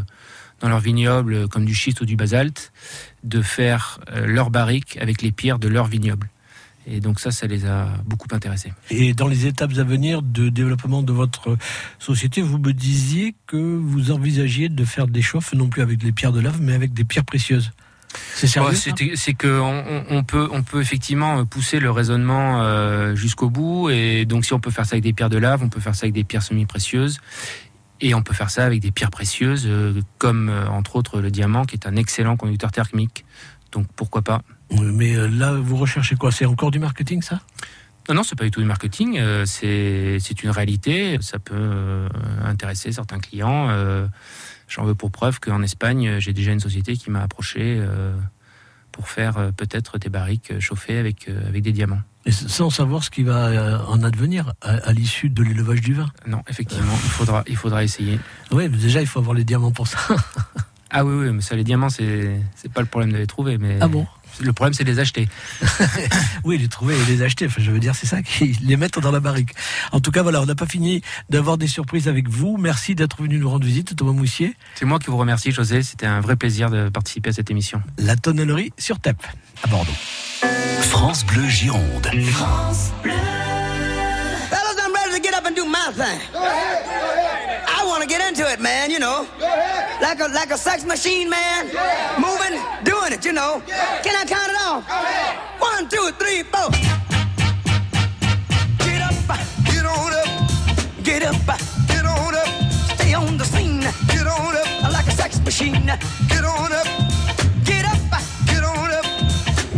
dans 0.60 0.68
leur 0.68 0.80
vignoble, 0.80 1.34
euh, 1.34 1.46
comme 1.46 1.64
du 1.64 1.74
schiste 1.74 2.00
ou 2.00 2.04
du 2.04 2.16
basalte, 2.16 2.72
de 3.22 3.42
faire 3.42 4.00
euh, 4.10 4.26
leur 4.26 4.50
barrique 4.50 4.98
avec 5.00 5.22
les 5.22 5.30
pierres 5.30 5.60
de 5.60 5.68
leur 5.68 5.86
vignoble. 5.86 6.28
Et 6.90 7.00
donc 7.00 7.20
ça, 7.20 7.30
ça 7.30 7.46
les 7.46 7.64
a 7.66 7.88
beaucoup 8.06 8.28
intéressés. 8.32 8.72
Et 8.90 9.12
dans 9.14 9.28
les 9.28 9.46
étapes 9.46 9.72
à 9.78 9.84
venir 9.84 10.22
de 10.22 10.48
développement 10.48 11.02
de 11.02 11.12
votre 11.12 11.56
société, 11.98 12.40
vous 12.40 12.58
me 12.58 12.72
disiez 12.72 13.36
que 13.46 13.56
vous 13.56 14.10
envisagiez 14.10 14.68
de 14.68 14.84
faire 14.84 15.06
des 15.06 15.22
chauffes 15.22 15.52
non 15.52 15.68
plus 15.68 15.82
avec 15.82 15.98
des 15.98 16.12
pierres 16.12 16.32
de 16.32 16.40
lave, 16.40 16.60
mais 16.60 16.72
avec 16.72 16.92
des 16.94 17.04
pierres 17.04 17.26
précieuses. 17.26 17.72
C'est 18.34 18.46
ça 18.46 18.62
c'est 19.16 19.34
que 19.34 19.60
on, 19.60 20.04
on- 20.10 20.24
peut 20.24 20.48
on 20.52 20.62
peut 20.62 20.80
effectivement 20.80 21.44
pousser 21.44 21.78
le 21.78 21.90
raisonnement 21.90 22.62
euh, 22.62 23.14
jusqu'au 23.14 23.50
bout 23.50 23.90
et 23.90 24.24
donc 24.24 24.44
si 24.44 24.52
on 24.54 24.60
peut 24.60 24.70
faire 24.70 24.86
ça 24.86 24.94
avec 24.94 25.04
des 25.04 25.12
pierres 25.12 25.28
de 25.30 25.38
lave, 25.38 25.62
on 25.62 25.68
peut 25.68 25.80
faire 25.80 25.94
ça 25.94 26.04
avec 26.04 26.14
des 26.14 26.24
pierres 26.24 26.42
semi-précieuses 26.42 27.18
et 28.00 28.14
on 28.14 28.22
peut 28.22 28.34
faire 28.34 28.50
ça 28.50 28.64
avec 28.64 28.80
des 28.80 28.92
pierres 28.92 29.10
précieuses 29.10 29.64
euh, 29.66 30.00
comme 30.18 30.48
euh, 30.48 30.68
entre 30.68 30.96
autres 30.96 31.20
le 31.20 31.30
diamant 31.30 31.64
qui 31.64 31.74
est 31.76 31.86
un 31.86 31.96
excellent 31.96 32.36
conducteur 32.36 32.72
thermique. 32.72 33.24
Donc 33.72 33.86
pourquoi 33.94 34.22
pas? 34.22 34.40
Mais 34.70 35.14
euh, 35.16 35.28
là, 35.28 35.52
vous 35.52 35.76
recherchez 35.76 36.16
quoi? 36.16 36.30
C'est 36.32 36.46
encore 36.46 36.70
du 36.70 36.78
marketing, 36.78 37.20
ça? 37.22 37.40
Non, 38.08 38.14
non, 38.14 38.22
c'est 38.22 38.36
pas 38.38 38.44
du 38.44 38.50
tout 38.50 38.60
du 38.60 38.66
marketing. 38.66 39.18
euh, 39.18 39.44
c'est 39.44 40.42
une 40.42 40.48
réalité. 40.50 41.18
Ça 41.20 41.38
peut 41.38 41.54
euh, 41.54 42.08
intéresser 42.44 42.90
certains 42.92 43.18
clients. 43.18 43.68
Euh, 44.68 44.74
J'en 44.74 44.84
veux 44.84 44.94
pour 44.94 45.10
preuve 45.10 45.40
qu'en 45.40 45.62
Espagne, 45.62 46.18
j'ai 46.20 46.32
déjà 46.32 46.52
une 46.52 46.60
société 46.60 46.96
qui 46.96 47.10
m'a 47.10 47.22
approché 47.22 47.78
euh, 47.80 48.14
pour 48.92 49.08
faire 49.08 49.38
euh, 49.38 49.50
peut-être 49.52 49.98
des 49.98 50.08
barriques 50.10 50.58
chauffées 50.60 50.98
avec, 50.98 51.28
euh, 51.28 51.48
avec 51.48 51.62
des 51.62 51.72
diamants. 51.72 52.00
Et 52.26 52.32
sans 52.32 52.68
savoir 52.68 53.04
ce 53.04 53.10
qui 53.10 53.22
va 53.22 53.46
euh, 53.46 53.78
en 53.86 54.02
advenir 54.02 54.52
à, 54.60 54.72
à 54.72 54.92
l'issue 54.92 55.30
de 55.30 55.42
l'élevage 55.42 55.80
du 55.80 55.94
vin. 55.94 56.10
Non, 56.26 56.42
effectivement, 56.48 56.92
il 56.92 57.10
faudra, 57.10 57.42
il 57.46 57.56
faudra 57.56 57.84
essayer. 57.84 58.18
Oui, 58.50 58.68
mais 58.68 58.76
déjà, 58.76 59.00
il 59.00 59.06
faut 59.06 59.18
avoir 59.20 59.34
les 59.34 59.44
diamants 59.44 59.72
pour 59.72 59.86
ça. 59.86 59.98
Ah 60.90 61.04
oui, 61.04 61.26
oui, 61.26 61.32
mais 61.32 61.42
ça, 61.42 61.54
les 61.54 61.64
diamants, 61.64 61.90
c'est 61.90 62.40
c'est 62.54 62.72
pas 62.72 62.80
le 62.80 62.86
problème 62.86 63.12
de 63.12 63.18
les 63.18 63.26
trouver, 63.26 63.58
mais 63.58 63.78
Ah 63.80 63.88
bon? 63.88 64.06
Le 64.40 64.52
problème, 64.52 64.74
c'est 64.74 64.84
de 64.84 64.90
les 64.90 64.98
acheter. 64.98 65.28
Oui, 66.44 66.58
les 66.58 66.68
trouver 66.68 66.94
et 66.96 67.04
les 67.04 67.22
acheter. 67.22 67.46
Enfin, 67.46 67.60
je 67.60 67.70
veux 67.70 67.80
dire, 67.80 67.94
c'est 67.94 68.06
ça 68.06 68.22
qui 68.22 68.56
les 68.62 68.76
mettre 68.76 69.00
dans 69.00 69.10
la 69.10 69.20
barrique. 69.20 69.50
En 69.92 70.00
tout 70.00 70.10
cas, 70.10 70.22
voilà, 70.22 70.40
on 70.40 70.46
n'a 70.46 70.54
pas 70.54 70.66
fini 70.66 71.02
d'avoir 71.28 71.58
des 71.58 71.66
surprises 71.66 72.08
avec 72.08 72.28
vous. 72.28 72.56
Merci 72.56 72.94
d'être 72.94 73.20
venu 73.22 73.38
nous 73.38 73.50
rendre 73.50 73.66
visite, 73.66 73.96
Thomas 73.96 74.12
Moussier. 74.12 74.54
C'est 74.76 74.84
moi 74.84 74.98
qui 74.98 75.10
vous 75.10 75.16
remercie, 75.16 75.50
José. 75.50 75.82
C'était 75.82 76.06
un 76.06 76.20
vrai 76.20 76.36
plaisir 76.36 76.70
de 76.70 76.88
participer 76.88 77.30
à 77.30 77.32
cette 77.32 77.50
émission. 77.50 77.82
La 77.98 78.16
tonnellerie 78.16 78.72
sur 78.78 78.98
TEP, 79.00 79.16
à 79.64 79.68
Bordeaux. 79.68 79.92
France 80.80 81.24
Bleu 81.26 81.46
Gironde. 81.48 82.08
France 82.30 82.90
Bleu. 83.02 83.12
Fellas, 84.50 84.76
I'm 84.78 84.92
ready 84.94 85.16
to 85.16 85.22
get 85.22 85.34
up 85.34 85.46
and 85.46 85.54
do 85.54 85.64
my 85.64 85.92
thing. 85.92 86.20
I 86.34 87.84
want 87.86 88.02
to 88.02 88.08
get 88.08 88.20
into 88.28 88.50
it, 88.50 88.60
man, 88.60 88.90
you 88.90 88.98
know. 88.98 89.26
Like 90.08 90.20
a 90.20 90.28
like 90.28 90.50
a 90.50 90.56
sex 90.56 90.86
machine, 90.86 91.28
man. 91.28 91.66
Moving, 92.18 92.58
doing 92.82 93.12
it, 93.12 93.26
you 93.26 93.32
know. 93.34 93.62
Can 94.02 94.16
I 94.16 94.24
count 94.24 94.50
it 94.50 94.56
off? 94.58 94.82
One, 95.60 95.86
two, 95.86 96.10
three, 96.18 96.44
four. 96.44 96.70
Get 98.88 99.02
up, 99.02 99.12
get 99.66 99.84
on 99.84 100.12
up. 100.14 101.04
Get 101.04 101.22
up, 101.24 101.36
get 101.88 102.06
on 102.06 102.34
up. 102.34 102.48
Stay 102.94 103.12
on 103.12 103.36
the 103.36 103.44
scene. 103.44 103.80
Get 104.08 104.26
on 104.26 104.56
up. 104.56 104.92
Like 104.94 105.08
a 105.08 105.10
sex 105.10 105.40
machine. 105.40 105.84
Get 105.84 106.42
on 106.42 106.72
up. 106.72 106.86
Get 107.66 107.84
up, 107.84 107.98
get 108.46 108.64
on 108.64 108.90
up. 108.90 109.04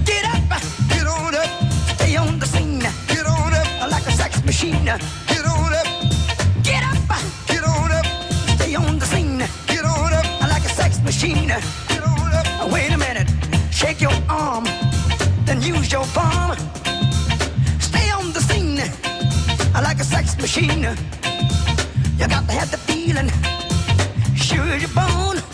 Get 0.05 0.24
up, 0.26 0.62
get 0.91 1.07
on 1.09 1.35
up. 1.35 1.51
Stay 1.97 2.14
on 2.14 2.39
the 2.39 2.47
scene. 2.47 2.78
Get 2.78 3.26
on 3.26 3.53
up. 3.53 3.91
Like 3.91 4.07
a 4.07 4.12
sex 4.12 4.45
machine. 4.45 4.87
16. 11.21 11.51
Wait 12.73 12.91
a 12.93 12.97
minute, 12.97 13.29
shake 13.71 14.01
your 14.01 14.11
arm, 14.27 14.64
then 15.45 15.61
use 15.61 15.93
your 15.93 16.07
palm. 16.14 16.57
Stay 17.79 18.11
on 18.11 18.33
the 18.33 18.41
scene 18.41 18.77
like 19.75 20.01
a 20.01 20.05
sex 20.05 20.35
machine. 20.39 20.83
You 22.16 22.27
got 22.27 22.49
to 22.49 22.53
have 22.55 22.71
the 22.71 22.79
feeling, 22.79 23.29
sure 24.35 24.77
you're. 24.79 25.50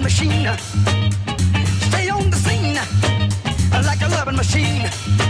Loving 0.00 0.02
machine. 0.02 0.56
Stay 1.88 2.08
on 2.08 2.30
the 2.30 2.36
scene 2.36 2.78
like 3.84 4.00
a 4.02 4.08
loving 4.08 4.36
machine. 4.36 5.29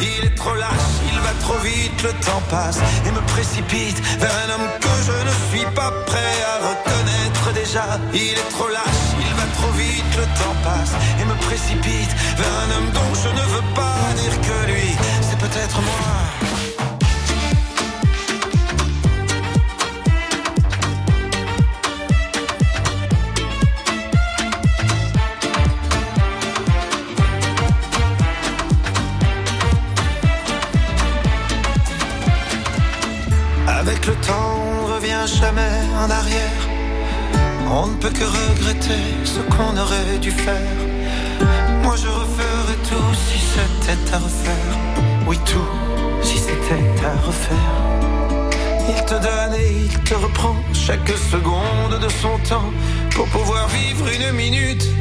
Il 0.00 0.24
est 0.24 0.34
trop 0.34 0.54
lâche, 0.54 0.90
il 1.12 1.18
va 1.20 1.32
trop 1.40 1.58
vite, 1.58 2.02
le 2.02 2.12
temps 2.24 2.42
passe 2.48 2.78
et 3.06 3.10
me 3.10 3.20
précipite 3.32 4.00
vers 4.18 4.32
un 4.44 4.54
homme 4.54 4.68
que 4.80 4.94
je 5.06 5.16
ne 5.28 5.34
suis 5.50 5.66
pas 5.74 5.92
prêt 6.06 6.36
à 6.52 6.56
reconnaître 6.68 7.52
déjà. 7.52 7.84
Il 8.14 8.32
est 8.38 8.50
trop 8.50 8.68
lâche, 8.68 9.04
il 9.20 9.32
va 9.34 9.46
trop 9.58 9.72
vite, 9.72 10.10
le 10.16 10.24
temps 10.40 10.56
passe 10.64 10.92
et 11.20 11.24
me 11.24 11.34
précipite 11.46 12.12
vers 12.38 12.54
un 12.64 12.70
homme 12.76 12.90
dont 12.92 13.12
je 13.22 13.28
ne 13.28 13.44
veux 13.52 13.59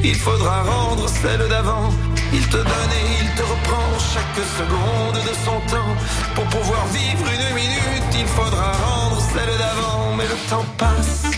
il 0.04 0.16
faudra 0.16 0.64
rendre 0.64 1.08
celle 1.10 1.48
d'avant. 1.50 1.90
Il 2.34 2.48
te 2.48 2.58
donne 2.58 2.94
et 3.00 3.24
il 3.24 3.30
te 3.36 3.42
reprend 3.42 3.90
chaque 4.14 4.46
seconde 4.58 5.24
de 5.24 5.34
son 5.46 5.60
temps. 5.74 5.96
Pour 6.36 6.46
pouvoir 6.46 6.86
vivre 6.88 7.26
une 7.36 7.56
minute, 7.56 8.14
il 8.18 8.28
faudra 8.28 8.72
rendre 8.72 9.22
celle 9.34 9.58
d'avant. 9.58 10.16
Mais 10.18 10.26
le 10.26 10.50
temps 10.50 10.66
passe. 10.78 11.29